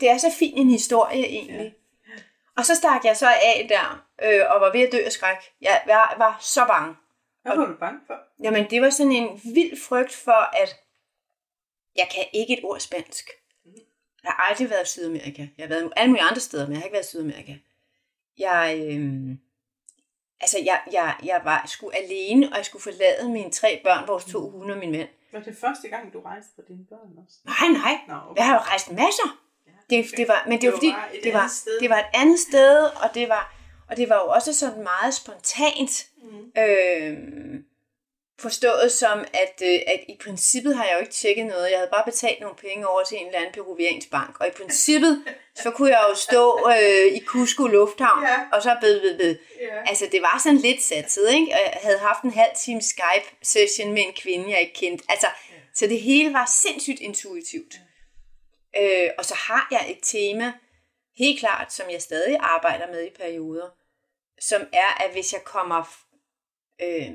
det 0.00 0.10
er 0.10 0.18
så 0.18 0.30
fin 0.38 0.58
en 0.58 0.70
historie 0.70 1.24
egentlig. 1.24 1.74
Og 2.56 2.66
så 2.66 2.74
stak 2.74 3.04
jeg 3.04 3.16
så 3.16 3.28
af 3.28 3.66
der, 3.68 4.06
øh, 4.22 4.40
og 4.50 4.60
var 4.60 4.72
ved 4.72 4.80
at 4.80 4.92
dø 4.92 4.98
af 5.04 5.12
skræk. 5.12 5.36
Jeg 5.60 5.82
var, 5.86 6.14
var 6.18 6.38
så 6.40 6.64
bange. 6.66 6.96
Hvad 7.42 7.56
var 7.56 7.66
du 7.66 7.74
bange 7.80 8.00
for? 8.06 8.18
Jamen, 8.42 8.70
det 8.70 8.82
var 8.82 8.90
sådan 8.90 9.12
en 9.12 9.40
vild 9.54 9.80
frygt 9.88 10.14
for, 10.14 10.56
at 10.62 10.76
jeg 11.96 12.08
kan 12.14 12.24
ikke 12.32 12.58
et 12.58 12.64
ord 12.64 12.80
spansk. 12.80 13.30
Jeg 14.24 14.32
har 14.32 14.48
aldrig 14.50 14.70
været 14.70 14.82
i 14.82 14.90
Sydamerika. 14.90 15.46
Jeg 15.58 15.64
har 15.64 15.68
været 15.68 15.92
alle 15.96 16.10
mulige 16.10 16.24
andre 16.24 16.40
steder, 16.40 16.66
men 16.66 16.72
jeg 16.72 16.80
har 16.80 16.84
ikke 16.84 16.94
været 16.94 17.04
i 17.04 17.08
Sydamerika. 17.08 17.54
Jeg, 18.38 18.74
øh, 18.78 19.36
altså, 20.40 20.58
jeg, 20.64 20.80
jeg, 20.92 21.16
jeg 21.24 21.40
var 21.44 21.64
sgu 21.66 21.90
alene, 21.90 22.48
og 22.48 22.56
jeg 22.56 22.64
skulle 22.64 22.82
forlade 22.82 23.28
mine 23.28 23.50
tre 23.50 23.80
børn, 23.84 24.08
vores 24.08 24.24
to 24.24 24.50
hunde 24.50 24.74
og 24.74 24.78
min 24.78 24.92
mand. 24.92 25.08
Var 25.32 25.40
det 25.40 25.56
første 25.56 25.88
gang, 25.88 26.12
du 26.12 26.20
rejste 26.20 26.50
for 26.54 26.62
dine 26.68 26.84
børn 26.88 27.10
også? 27.24 27.36
Nej, 27.44 27.68
nej. 27.82 27.94
Nå, 28.08 28.14
okay. 28.14 28.38
Jeg 28.38 28.46
har 28.46 28.54
jo 28.54 28.60
rejst 28.60 28.90
masser. 28.90 29.28
Ja, 29.66 29.72
okay. 29.72 30.08
det, 30.08 30.16
det 30.16 30.28
var, 30.28 30.42
men 30.46 30.52
det, 30.52 30.62
det 30.62 30.68
var 30.72 30.76
fordi, 30.76 30.94
det 31.24 31.32
var, 31.34 31.50
det 31.80 31.90
var 31.90 31.98
et 31.98 32.10
andet 32.14 32.40
sted, 32.40 32.84
og 32.84 33.14
det 33.14 33.28
var, 33.28 33.54
og 33.88 33.96
det 33.96 34.08
var 34.08 34.14
jo 34.14 34.28
også 34.28 34.52
sådan 34.52 34.82
meget 34.82 35.14
spontant. 35.14 36.08
Mm. 36.22 36.60
Øh, 36.62 37.18
forstået 38.42 38.92
som, 38.92 39.18
at, 39.18 39.62
øh, 39.64 39.78
at 39.86 40.00
i 40.08 40.16
princippet 40.24 40.76
har 40.76 40.84
jeg 40.84 40.94
jo 40.94 41.00
ikke 41.00 41.12
tjekket 41.12 41.46
noget. 41.46 41.70
Jeg 41.70 41.78
havde 41.78 41.90
bare 41.92 42.04
betalt 42.04 42.40
nogle 42.40 42.56
penge 42.56 42.88
over 42.88 43.02
til 43.04 43.18
en 43.18 43.26
eller 43.26 43.38
anden 43.38 43.52
peruviansk 43.52 44.10
bank. 44.10 44.40
Og 44.40 44.46
i 44.46 44.50
princippet, 44.50 45.24
så 45.54 45.70
kunne 45.70 45.90
jeg 45.90 46.04
jo 46.10 46.14
stå 46.14 46.70
øh, 46.70 47.06
i 47.16 47.24
Cusco 47.24 47.66
Lufthavn, 47.66 48.24
ja. 48.24 48.38
og 48.52 48.62
så 48.62 48.76
bed, 48.80 49.00
bed, 49.00 49.18
bed. 49.18 49.36
Ja. 49.60 49.88
Altså, 49.88 50.08
det 50.12 50.22
var 50.22 50.40
sådan 50.42 50.58
lidt 50.58 50.82
satset, 50.82 51.30
ikke? 51.34 51.52
Og 51.52 51.58
jeg 51.58 51.78
havde 51.82 51.98
haft 51.98 52.22
en 52.22 52.32
halv 52.32 52.52
time 52.64 52.82
Skype-session 52.82 53.92
med 53.92 54.02
en 54.02 54.12
kvinde, 54.12 54.50
jeg 54.50 54.60
ikke 54.60 54.74
kendte. 54.74 55.04
Altså, 55.08 55.26
ja. 55.26 55.56
så 55.74 55.86
det 55.86 56.00
hele 56.00 56.32
var 56.32 56.50
sindssygt 56.62 57.00
intuitivt. 57.00 57.74
Ja. 58.74 59.04
Øh, 59.04 59.10
og 59.18 59.24
så 59.24 59.34
har 59.34 59.68
jeg 59.70 59.86
et 59.90 59.98
tema, 60.02 60.52
helt 61.18 61.40
klart, 61.40 61.72
som 61.72 61.90
jeg 61.90 62.02
stadig 62.02 62.36
arbejder 62.40 62.86
med 62.86 63.06
i 63.06 63.10
perioder, 63.10 63.68
som 64.40 64.62
er, 64.72 65.04
at 65.04 65.12
hvis 65.12 65.32
jeg 65.32 65.44
kommer... 65.44 65.96
Øh, 66.82 67.12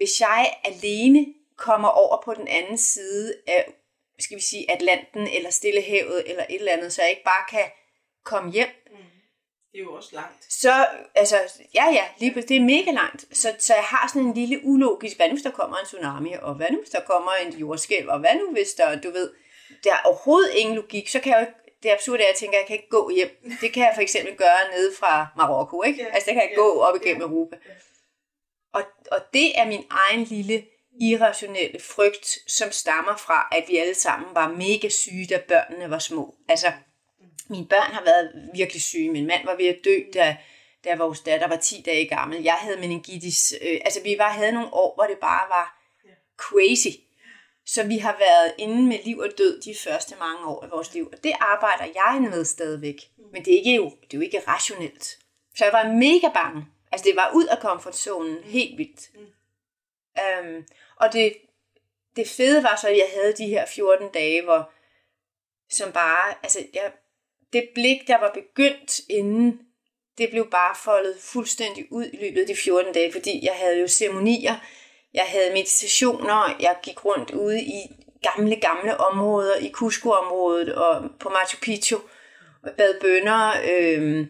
hvis 0.00 0.20
jeg 0.20 0.54
alene 0.64 1.26
kommer 1.56 1.88
over 1.88 2.22
på 2.24 2.34
den 2.34 2.48
anden 2.48 2.78
side 2.78 3.34
af, 3.46 3.72
skal 4.18 4.36
vi 4.36 4.42
sige, 4.42 4.70
Atlanten 4.70 5.26
eller 5.26 5.50
Stillehavet 5.50 6.30
eller 6.30 6.44
et 6.50 6.54
eller 6.54 6.72
andet, 6.72 6.92
så 6.92 7.02
jeg 7.02 7.10
ikke 7.10 7.24
bare 7.24 7.44
kan 7.50 7.70
komme 8.24 8.52
hjem. 8.52 8.68
Mm. 8.90 8.96
Det 9.72 9.78
er 9.78 9.82
jo 9.82 9.94
også 9.94 10.10
langt. 10.12 10.52
Så, 10.52 10.86
altså, 11.14 11.36
ja 11.74 11.84
ja, 11.84 12.04
lige, 12.18 12.42
det 12.42 12.56
er 12.56 12.60
mega 12.60 12.90
langt. 12.90 13.24
Så, 13.32 13.54
så 13.58 13.74
jeg 13.74 13.84
har 13.84 14.08
sådan 14.08 14.22
en 14.22 14.34
lille 14.34 14.60
ulogisk, 14.64 15.16
hvad 15.16 15.28
nu 15.28 15.34
hvis 15.34 15.42
der 15.42 15.50
kommer 15.50 15.76
en 15.76 15.86
tsunami, 15.86 16.32
og 16.42 16.54
hvad 16.54 16.70
nu 16.70 16.78
hvis 16.78 16.90
der 16.90 17.00
kommer 17.00 17.32
en 17.32 17.52
jordskælv, 17.52 18.08
og 18.08 18.18
hvad 18.18 18.34
nu 18.34 18.52
hvis 18.52 18.74
der, 18.74 19.00
du 19.00 19.10
ved, 19.10 19.32
der 19.84 19.92
er 19.92 20.02
overhovedet 20.04 20.54
ingen 20.54 20.76
logik, 20.76 21.08
så 21.08 21.20
kan 21.20 21.32
jeg 21.32 21.40
jo 21.40 21.46
ikke, 21.46 21.74
det 21.82 21.90
er 21.90 21.94
absurd, 21.94 22.20
at 22.20 22.26
jeg 22.26 22.34
tænker, 22.38 22.58
at 22.58 22.60
jeg 22.60 22.66
kan 22.66 22.76
ikke 22.76 22.88
gå 22.88 23.10
hjem. 23.14 23.30
Det 23.60 23.72
kan 23.72 23.82
jeg 23.82 23.92
for 23.94 24.02
eksempel 24.02 24.36
gøre 24.36 24.60
nede 24.74 24.92
fra 25.00 25.26
Marokko, 25.36 25.82
ikke? 25.82 26.02
Yeah. 26.02 26.14
Altså, 26.14 26.26
det 26.26 26.34
kan 26.34 26.42
jeg 26.42 26.50
yeah. 26.50 26.64
gå 26.64 26.80
op 26.80 26.96
igennem 26.96 27.22
yeah. 27.22 27.30
Europa. 27.30 27.56
Yeah. 27.56 27.76
Og, 28.72 28.82
og 29.12 29.18
det 29.34 29.58
er 29.58 29.66
min 29.66 29.84
egen 29.90 30.24
lille 30.24 30.64
irrationelle 31.00 31.80
frygt, 31.80 32.38
som 32.46 32.72
stammer 32.72 33.16
fra, 33.16 33.48
at 33.52 33.64
vi 33.68 33.76
alle 33.76 33.94
sammen 33.94 34.34
var 34.34 34.48
mega 34.48 34.88
syge, 34.88 35.26
da 35.26 35.42
børnene 35.48 35.90
var 35.90 35.98
små. 35.98 36.34
Altså, 36.48 36.72
mine 37.48 37.66
børn 37.66 37.92
har 37.92 38.04
været 38.04 38.50
virkelig 38.54 38.82
syge. 38.82 39.10
Min 39.10 39.26
mand 39.26 39.44
var 39.44 39.56
ved 39.56 39.66
at 39.66 39.78
dø, 39.84 40.00
da, 40.14 40.36
da 40.84 40.96
vores 40.96 41.20
datter 41.20 41.48
var 41.48 41.56
10 41.56 41.82
dage 41.86 42.08
gammel. 42.08 42.42
Jeg 42.42 42.54
havde 42.54 42.80
meningitis. 42.80 43.54
Øh, 43.62 43.80
altså, 43.84 44.00
vi 44.02 44.14
var, 44.18 44.28
havde 44.28 44.52
nogle 44.52 44.74
år, 44.74 44.94
hvor 44.94 45.04
det 45.04 45.18
bare 45.18 45.48
var 45.48 45.80
crazy. 46.36 46.96
Så 47.66 47.82
vi 47.82 47.98
har 47.98 48.16
været 48.18 48.54
inde 48.58 48.82
med 48.82 48.98
liv 49.04 49.18
og 49.18 49.28
død 49.38 49.60
de 49.60 49.74
første 49.84 50.14
mange 50.20 50.46
år 50.46 50.64
af 50.64 50.70
vores 50.70 50.94
liv. 50.94 51.08
Og 51.12 51.24
det 51.24 51.32
arbejder 51.40 51.84
jeg 51.84 52.20
med 52.20 52.44
stadigvæk. 52.44 52.96
Men 53.32 53.44
det 53.44 53.52
er, 53.54 53.58
ikke 53.58 53.74
jo, 53.74 53.84
det 53.84 54.14
er 54.14 54.18
jo 54.18 54.20
ikke 54.20 54.42
rationelt. 54.48 55.18
Så 55.56 55.64
jeg 55.64 55.72
var 55.72 55.92
mega 55.92 56.28
bange. 56.34 56.66
Altså 56.92 57.04
det 57.04 57.16
var 57.16 57.30
ud 57.34 57.46
af 57.46 57.58
komfortzonen 57.58 58.44
helt 58.44 58.78
vildt. 58.78 59.10
Mm. 59.14 59.26
Um, 60.46 60.66
og 60.96 61.12
det, 61.12 61.36
det 62.16 62.28
fede 62.28 62.62
var 62.62 62.78
så, 62.80 62.88
at 62.88 62.96
jeg 62.96 63.10
havde 63.14 63.32
de 63.32 63.46
her 63.46 63.66
14 63.66 64.08
dage, 64.12 64.42
hvor 64.42 64.70
som 65.70 65.92
bare, 65.92 66.34
altså 66.42 66.58
jeg, 66.74 66.92
det 67.52 67.68
blik, 67.74 68.06
der 68.06 68.18
var 68.18 68.30
begyndt 68.34 69.00
inden, 69.10 69.60
det 70.18 70.30
blev 70.30 70.50
bare 70.50 70.74
foldet 70.84 71.16
fuldstændig 71.20 71.92
ud 71.92 72.04
i 72.04 72.16
løbet 72.16 72.40
af 72.40 72.46
de 72.46 72.56
14 72.56 72.94
dage, 72.94 73.12
fordi 73.12 73.44
jeg 73.44 73.54
havde 73.54 73.80
jo 73.80 73.88
ceremonier, 73.88 74.54
jeg 75.14 75.24
havde 75.28 75.52
meditationer, 75.52 76.56
jeg 76.60 76.76
gik 76.82 77.04
rundt 77.04 77.30
ude 77.30 77.62
i 77.62 77.80
gamle, 78.22 78.56
gamle 78.56 78.96
områder, 78.96 79.56
i 79.56 79.70
Cusco-området 79.72 80.74
og 80.74 81.10
på 81.20 81.28
Machu 81.28 81.58
Picchu, 81.62 81.98
og 82.62 82.70
bad 82.78 83.00
bønder, 83.00 83.52
øh, 83.70 84.26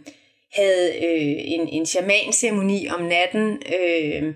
havde 0.53 0.89
øh, 0.95 1.53
en, 1.55 1.69
en 1.69 1.87
shaman-ceremoni 1.87 2.89
om 2.89 3.01
natten. 3.03 3.63
Øh, 3.79 4.35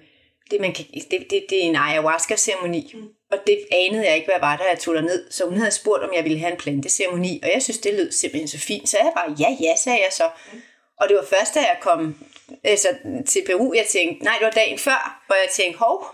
det, 0.50 0.60
man 0.60 0.72
kan, 0.72 0.84
det, 0.94 1.26
det, 1.30 1.46
det 1.50 1.58
er 1.58 1.68
en 1.68 1.76
ayahuasca-ceremoni. 1.76 2.92
Mm. 2.94 3.08
Og 3.32 3.38
det 3.46 3.58
anede 3.72 4.06
jeg 4.06 4.14
ikke, 4.14 4.26
hvad 4.26 4.40
var 4.40 4.56
der, 4.56 4.64
jeg 4.68 4.78
tog 4.78 4.94
ned. 4.94 5.30
Så 5.30 5.44
hun 5.44 5.58
havde 5.58 5.70
spurgt, 5.70 6.02
om 6.02 6.14
jeg 6.14 6.24
ville 6.24 6.38
have 6.38 6.52
en 6.52 6.58
planteceremoni. 6.58 7.40
Og 7.42 7.50
jeg 7.54 7.62
synes, 7.62 7.78
det 7.78 7.94
lød 7.94 8.12
simpelthen 8.12 8.48
så 8.48 8.58
fint. 8.58 8.88
Så 8.88 8.96
jeg 9.00 9.12
bare, 9.16 9.36
ja, 9.40 9.56
ja, 9.60 9.76
sagde 9.76 9.98
jeg 9.98 10.12
så. 10.12 10.30
Mm. 10.52 10.62
Og 11.00 11.08
det 11.08 11.16
var 11.16 11.24
først, 11.24 11.54
da 11.54 11.60
jeg 11.60 11.76
kom 11.80 12.16
altså, 12.64 12.88
til 13.26 13.42
Peru, 13.46 13.74
jeg 13.74 13.86
tænkte, 13.86 14.24
nej, 14.24 14.34
det 14.38 14.44
var 14.44 14.50
dagen 14.50 14.78
før, 14.78 15.22
hvor 15.26 15.36
jeg 15.36 15.48
tænkte, 15.52 15.78
hov, 15.78 16.06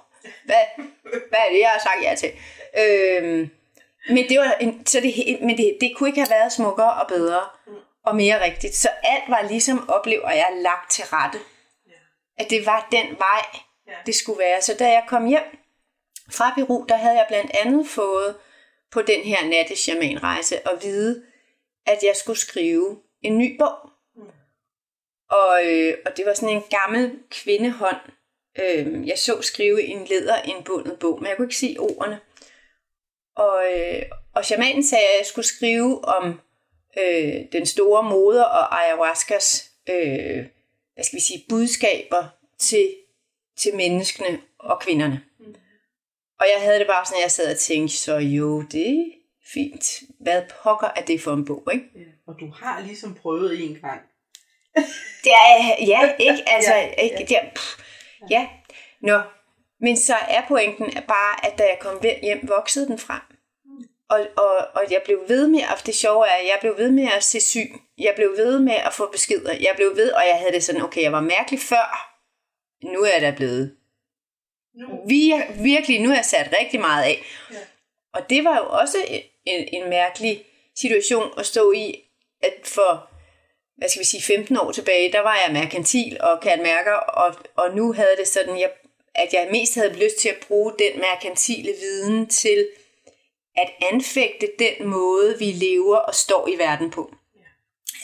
hvad, 0.45 0.65
hvad 1.29 1.39
er 1.47 1.53
det, 1.53 1.61
jeg 1.61 1.69
har 1.69 1.81
sagt 1.81 2.05
ja 2.05 2.15
til? 2.15 2.31
Øh, 2.79 3.49
men 4.09 4.29
det, 4.29 4.39
var 4.39 4.57
en, 4.61 4.87
så 4.87 5.01
det, 5.01 5.39
men 5.41 5.57
det, 5.57 5.77
det 5.81 5.93
kunne 5.97 6.09
ikke 6.09 6.21
have 6.21 6.31
været 6.31 6.53
smukkere 6.53 6.93
og 6.93 7.09
bedre. 7.09 7.41
Mm 7.67 7.73
og 8.05 8.17
mere 8.17 8.45
rigtigt. 8.45 8.75
Så 8.75 8.89
alt 9.03 9.25
var 9.29 9.43
ligesom, 9.49 9.89
oplever 9.89 10.31
jeg, 10.31 10.59
lagt 10.63 10.91
til 10.91 11.05
rette. 11.05 11.39
Ja. 11.87 11.93
At 12.39 12.51
det 12.51 12.67
var 12.67 12.89
den 12.93 13.19
vej, 13.19 13.47
ja. 13.87 13.93
det 14.07 14.15
skulle 14.15 14.39
være. 14.39 14.63
Så 14.63 14.77
da 14.79 14.89
jeg 14.89 15.05
kom 15.09 15.27
hjem 15.27 15.59
fra 16.31 16.53
Peru, 16.55 16.87
der 16.89 16.97
havde 16.97 17.17
jeg 17.17 17.27
blandt 17.29 17.51
andet 17.55 17.89
fået 17.89 18.37
på 18.91 19.03
den 19.03 19.21
her 19.21 19.49
natteshamanrejse 19.49 20.69
at 20.69 20.83
vide, 20.83 21.23
at 21.87 21.99
jeg 22.03 22.17
skulle 22.17 22.39
skrive 22.39 22.99
en 23.23 23.39
ny 23.39 23.59
bog. 23.59 23.91
Mm. 24.17 24.23
Og, 25.31 25.67
øh, 25.67 25.95
og 26.07 26.17
det 26.17 26.27
var 26.27 26.35
sådan 26.35 26.57
en 26.57 26.65
gammel 26.71 27.19
kvindehånd, 27.31 28.01
øh, 28.59 29.09
jeg 29.09 29.19
så 29.19 29.43
skrive 29.43 29.83
i 29.83 29.91
en 29.91 30.05
lederindbundet 30.05 30.99
bog, 30.99 31.19
men 31.21 31.29
jeg 31.29 31.37
kunne 31.37 31.47
ikke 31.47 31.57
se 31.57 31.77
ordene. 31.79 32.21
Og, 33.37 33.65
øh, 33.73 34.03
og 34.35 34.45
shamanen 34.45 34.85
sagde, 34.85 35.05
at 35.05 35.19
jeg 35.19 35.27
skulle 35.27 35.47
skrive 35.47 36.05
om 36.05 36.41
øh, 36.99 37.35
den 37.53 37.67
store 37.67 38.03
moder 38.03 38.45
og 38.45 38.83
ayahuascas 38.83 39.71
øh, 39.89 40.47
hvad 40.95 41.05
skal 41.05 41.17
vi 41.17 41.23
sige, 41.23 41.45
budskaber 41.49 42.29
til, 42.59 42.95
til 43.59 43.77
menneskene 43.77 44.41
og 44.59 44.81
kvinderne. 44.81 45.23
Mm. 45.39 45.55
Og 46.41 46.47
jeg 46.55 46.63
havde 46.63 46.79
det 46.79 46.87
bare 46.87 47.07
sådan, 47.07 47.19
at 47.19 47.23
jeg 47.23 47.31
sad 47.31 47.53
og 47.53 47.59
tænkte, 47.59 47.97
så 47.97 48.17
jo, 48.17 48.63
det 48.63 48.91
er 48.91 49.05
fint. 49.55 50.01
Hvad 50.21 50.43
pokker 50.63 50.89
er 50.97 51.05
det 51.05 51.21
for 51.21 51.33
en 51.33 51.45
bog, 51.45 51.69
ikke? 51.73 51.85
Ja, 51.95 52.01
og 52.27 52.35
du 52.41 52.51
har 52.51 52.81
ligesom 52.81 53.15
prøvet 53.15 53.65
en 53.65 53.79
gang. 53.81 54.01
det 55.25 55.33
er, 55.33 55.85
ja, 55.87 56.15
ikke? 56.19 56.43
Altså, 56.55 56.75
ja, 56.75 56.91
ikke? 56.91 57.17
Ja. 57.21 57.25
Der, 57.25 57.41
pff, 57.55 57.83
ja. 58.31 58.49
Nå, 59.03 59.21
men 59.81 59.97
så 59.97 60.15
er 60.15 60.43
pointen 60.49 60.93
bare, 60.93 61.47
at 61.47 61.59
da 61.59 61.63
jeg 61.63 61.79
kom 61.81 62.03
hjem, 62.23 62.49
voksede 62.49 62.87
den 62.87 62.99
frem. 62.99 63.21
Og, 64.11 64.27
og, 64.37 64.57
og 64.75 64.83
jeg 64.91 65.03
blev 65.05 65.25
ved 65.29 65.49
med, 65.49 65.61
og 65.61 65.87
det 65.87 65.95
sjove 65.95 66.27
er, 66.27 66.33
at 66.33 66.45
jeg 66.45 66.57
blev 66.61 66.79
ved 66.79 66.91
med 66.91 67.09
at 67.17 67.25
se 67.25 67.41
syn. 67.41 67.73
Jeg 67.99 68.13
blev 68.17 68.31
ved 68.37 68.59
med 68.59 68.75
at 68.75 68.95
få 68.95 69.11
beskeder. 69.13 69.53
Jeg 69.53 69.73
blev 69.77 69.97
ved, 69.97 70.13
og 70.13 70.23
jeg 70.27 70.39
havde 70.39 70.53
det 70.53 70.65
sådan, 70.65 70.83
okay, 70.83 71.03
jeg 71.03 71.13
var 71.13 71.21
mærkelig 71.21 71.61
før. 71.61 72.17
Nu 72.93 73.01
er 73.01 73.13
jeg 73.13 73.23
da 73.23 73.31
blevet 73.37 73.77
nu. 74.75 74.87
Vir, 75.07 75.63
virkelig, 75.63 76.01
nu 76.01 76.09
har 76.09 76.17
jeg 76.17 76.25
sat 76.25 76.55
rigtig 76.61 76.81
meget 76.81 77.05
af. 77.05 77.25
Ja. 77.53 77.57
Og 78.15 78.31
det 78.31 78.45
var 78.45 78.57
jo 78.57 78.69
også 78.69 78.99
en, 79.45 79.69
en 79.73 79.91
mærkelig 79.91 80.45
situation 80.77 81.33
at 81.39 81.47
stå 81.47 81.73
i, 81.73 81.95
at 82.43 82.55
for, 82.65 83.11
hvad 83.77 83.89
skal 83.89 84.01
vi 84.01 84.05
sige, 84.07 84.23
15 84.23 84.57
år 84.57 84.73
tilbage, 84.73 85.13
der 85.13 85.21
var 85.21 85.39
jeg 85.47 85.53
merkantil 85.53 86.17
og 86.21 86.41
kan 86.41 86.63
mærker, 86.63 86.93
og, 86.93 87.35
og 87.57 87.77
nu 87.77 87.93
havde 87.93 88.17
det 88.19 88.29
sådan, 88.29 88.61
jeg, 88.61 88.71
at 89.15 89.33
jeg 89.33 89.49
mest 89.51 89.75
havde 89.75 89.93
lyst 90.05 90.17
til 90.17 90.29
at 90.29 90.45
bruge 90.49 90.73
den 90.79 91.01
merkantile 91.01 91.73
viden 91.81 92.27
til 92.29 92.69
at 93.61 93.93
anfægte 93.93 94.49
den 94.59 94.89
måde, 94.89 95.39
vi 95.39 95.45
lever 95.45 95.97
og 95.97 96.15
står 96.15 96.49
i 96.49 96.59
verden 96.59 96.91
på. 96.91 97.15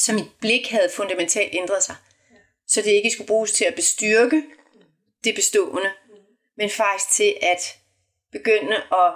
Så 0.00 0.12
mit 0.12 0.30
blik 0.40 0.70
havde 0.70 0.90
fundamentalt 0.96 1.54
ændret 1.54 1.82
sig. 1.82 1.96
Så 2.66 2.82
det 2.82 2.90
ikke 2.90 3.10
skulle 3.10 3.26
bruges 3.26 3.52
til 3.52 3.64
at 3.64 3.74
bestyrke 3.74 4.42
det 5.24 5.34
bestående, 5.34 5.90
mm. 6.08 6.14
men 6.56 6.70
faktisk 6.70 7.10
til 7.10 7.36
at 7.42 7.76
begynde 8.32 8.76
at 8.76 9.12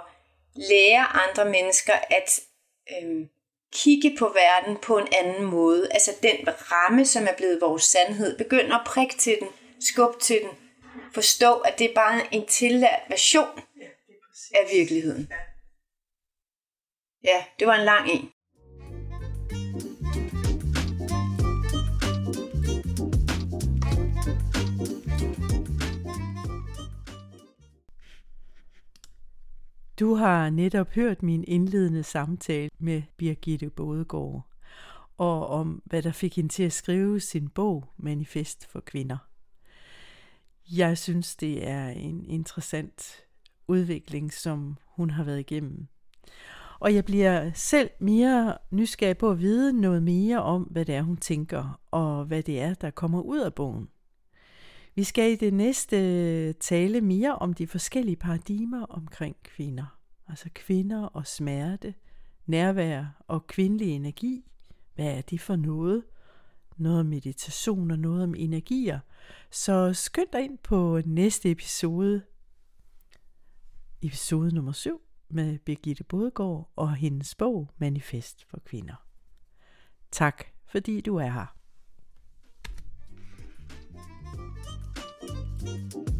lære 0.55 1.05
andre 1.05 1.45
mennesker 1.45 1.93
at 1.93 2.39
øhm, 2.91 3.29
kigge 3.73 4.15
på 4.19 4.27
verden 4.27 4.77
på 4.77 4.97
en 4.97 5.07
anden 5.11 5.43
måde. 5.43 5.87
Altså 5.91 6.11
den 6.23 6.47
ramme, 6.47 7.05
som 7.05 7.27
er 7.27 7.33
blevet 7.37 7.61
vores 7.61 7.83
sandhed. 7.83 8.37
Begynde 8.37 8.75
at 8.75 8.81
prikke 8.85 9.17
til 9.17 9.37
den, 9.39 9.47
skubbe 9.79 10.19
til 10.19 10.39
den. 10.41 10.49
Forstå, 11.13 11.53
at 11.53 11.79
det 11.79 11.89
er 11.89 11.93
bare 11.93 12.21
en 12.31 12.47
tillært 12.47 13.01
version 13.09 13.61
af 14.53 14.69
virkeligheden. 14.73 15.27
Ja. 15.31 15.35
Ja, 17.23 17.43
det 17.59 17.67
var 17.67 17.75
en 17.75 17.85
lang 17.85 18.09
en. 18.09 18.29
Du 29.99 30.13
har 30.13 30.49
netop 30.49 30.89
hørt 30.89 31.23
min 31.23 31.43
indledende 31.47 32.03
samtale 32.03 32.69
med 32.79 33.01
Birgitte 33.17 33.69
Bådegård 33.69 34.47
og 35.17 35.47
om, 35.47 35.81
hvad 35.85 36.01
der 36.01 36.11
fik 36.11 36.35
hende 36.35 36.49
til 36.49 36.63
at 36.63 36.73
skrive 36.73 37.19
sin 37.19 37.49
bog 37.49 37.93
Manifest 37.97 38.65
for 38.65 38.79
Kvinder. 38.79 39.17
Jeg 40.71 40.97
synes, 40.97 41.35
det 41.35 41.67
er 41.67 41.87
en 41.87 42.25
interessant 42.25 43.25
udvikling, 43.67 44.33
som 44.33 44.77
hun 44.85 45.09
har 45.09 45.23
været 45.23 45.39
igennem. 45.39 45.87
Og 46.81 46.95
jeg 46.95 47.05
bliver 47.05 47.51
selv 47.53 47.89
mere 47.99 48.57
nysgerrig 48.71 49.17
på 49.17 49.31
at 49.31 49.39
vide 49.39 49.81
noget 49.81 50.03
mere 50.03 50.43
om, 50.43 50.63
hvad 50.63 50.85
det 50.85 50.95
er, 50.95 51.01
hun 51.01 51.17
tænker, 51.17 51.79
og 51.91 52.25
hvad 52.25 52.43
det 52.43 52.61
er, 52.61 52.73
der 52.73 52.89
kommer 52.89 53.21
ud 53.21 53.39
af 53.39 53.53
bogen. 53.53 53.89
Vi 54.95 55.03
skal 55.03 55.31
i 55.31 55.35
det 55.35 55.53
næste 55.53 56.53
tale 56.53 57.01
mere 57.01 57.35
om 57.35 57.53
de 57.53 57.67
forskellige 57.67 58.15
paradigmer 58.15 58.85
omkring 58.85 59.35
kvinder. 59.43 59.97
Altså 60.27 60.49
kvinder 60.55 61.03
og 61.03 61.27
smerte, 61.27 61.93
nærvær 62.45 63.23
og 63.27 63.47
kvindelig 63.47 63.87
energi. 63.87 64.51
Hvad 64.95 65.17
er 65.17 65.21
det 65.21 65.41
for 65.41 65.55
noget? 65.55 66.03
Noget 66.77 66.99
om 66.99 67.05
meditation 67.05 67.91
og 67.91 67.99
noget 67.99 68.23
om 68.23 68.35
energier. 68.37 68.99
Så 69.51 69.93
skynd 69.93 70.27
dig 70.33 70.43
ind 70.43 70.57
på 70.57 71.01
næste 71.05 71.51
episode. 71.51 72.21
Episode 74.01 74.55
nummer 74.55 74.71
7 74.71 75.01
med 75.33 75.59
Birgitte 75.59 76.03
Bodgaard 76.03 76.71
og 76.75 76.95
hendes 76.95 77.35
bog 77.35 77.69
Manifest 77.77 78.43
for 78.43 78.59
kvinder. 78.65 79.05
Tak 80.11 80.43
fordi 80.65 81.01
du 81.01 81.15
er 81.15 81.29
her. 81.29 81.55
thank 85.63 85.93
you 85.95 86.10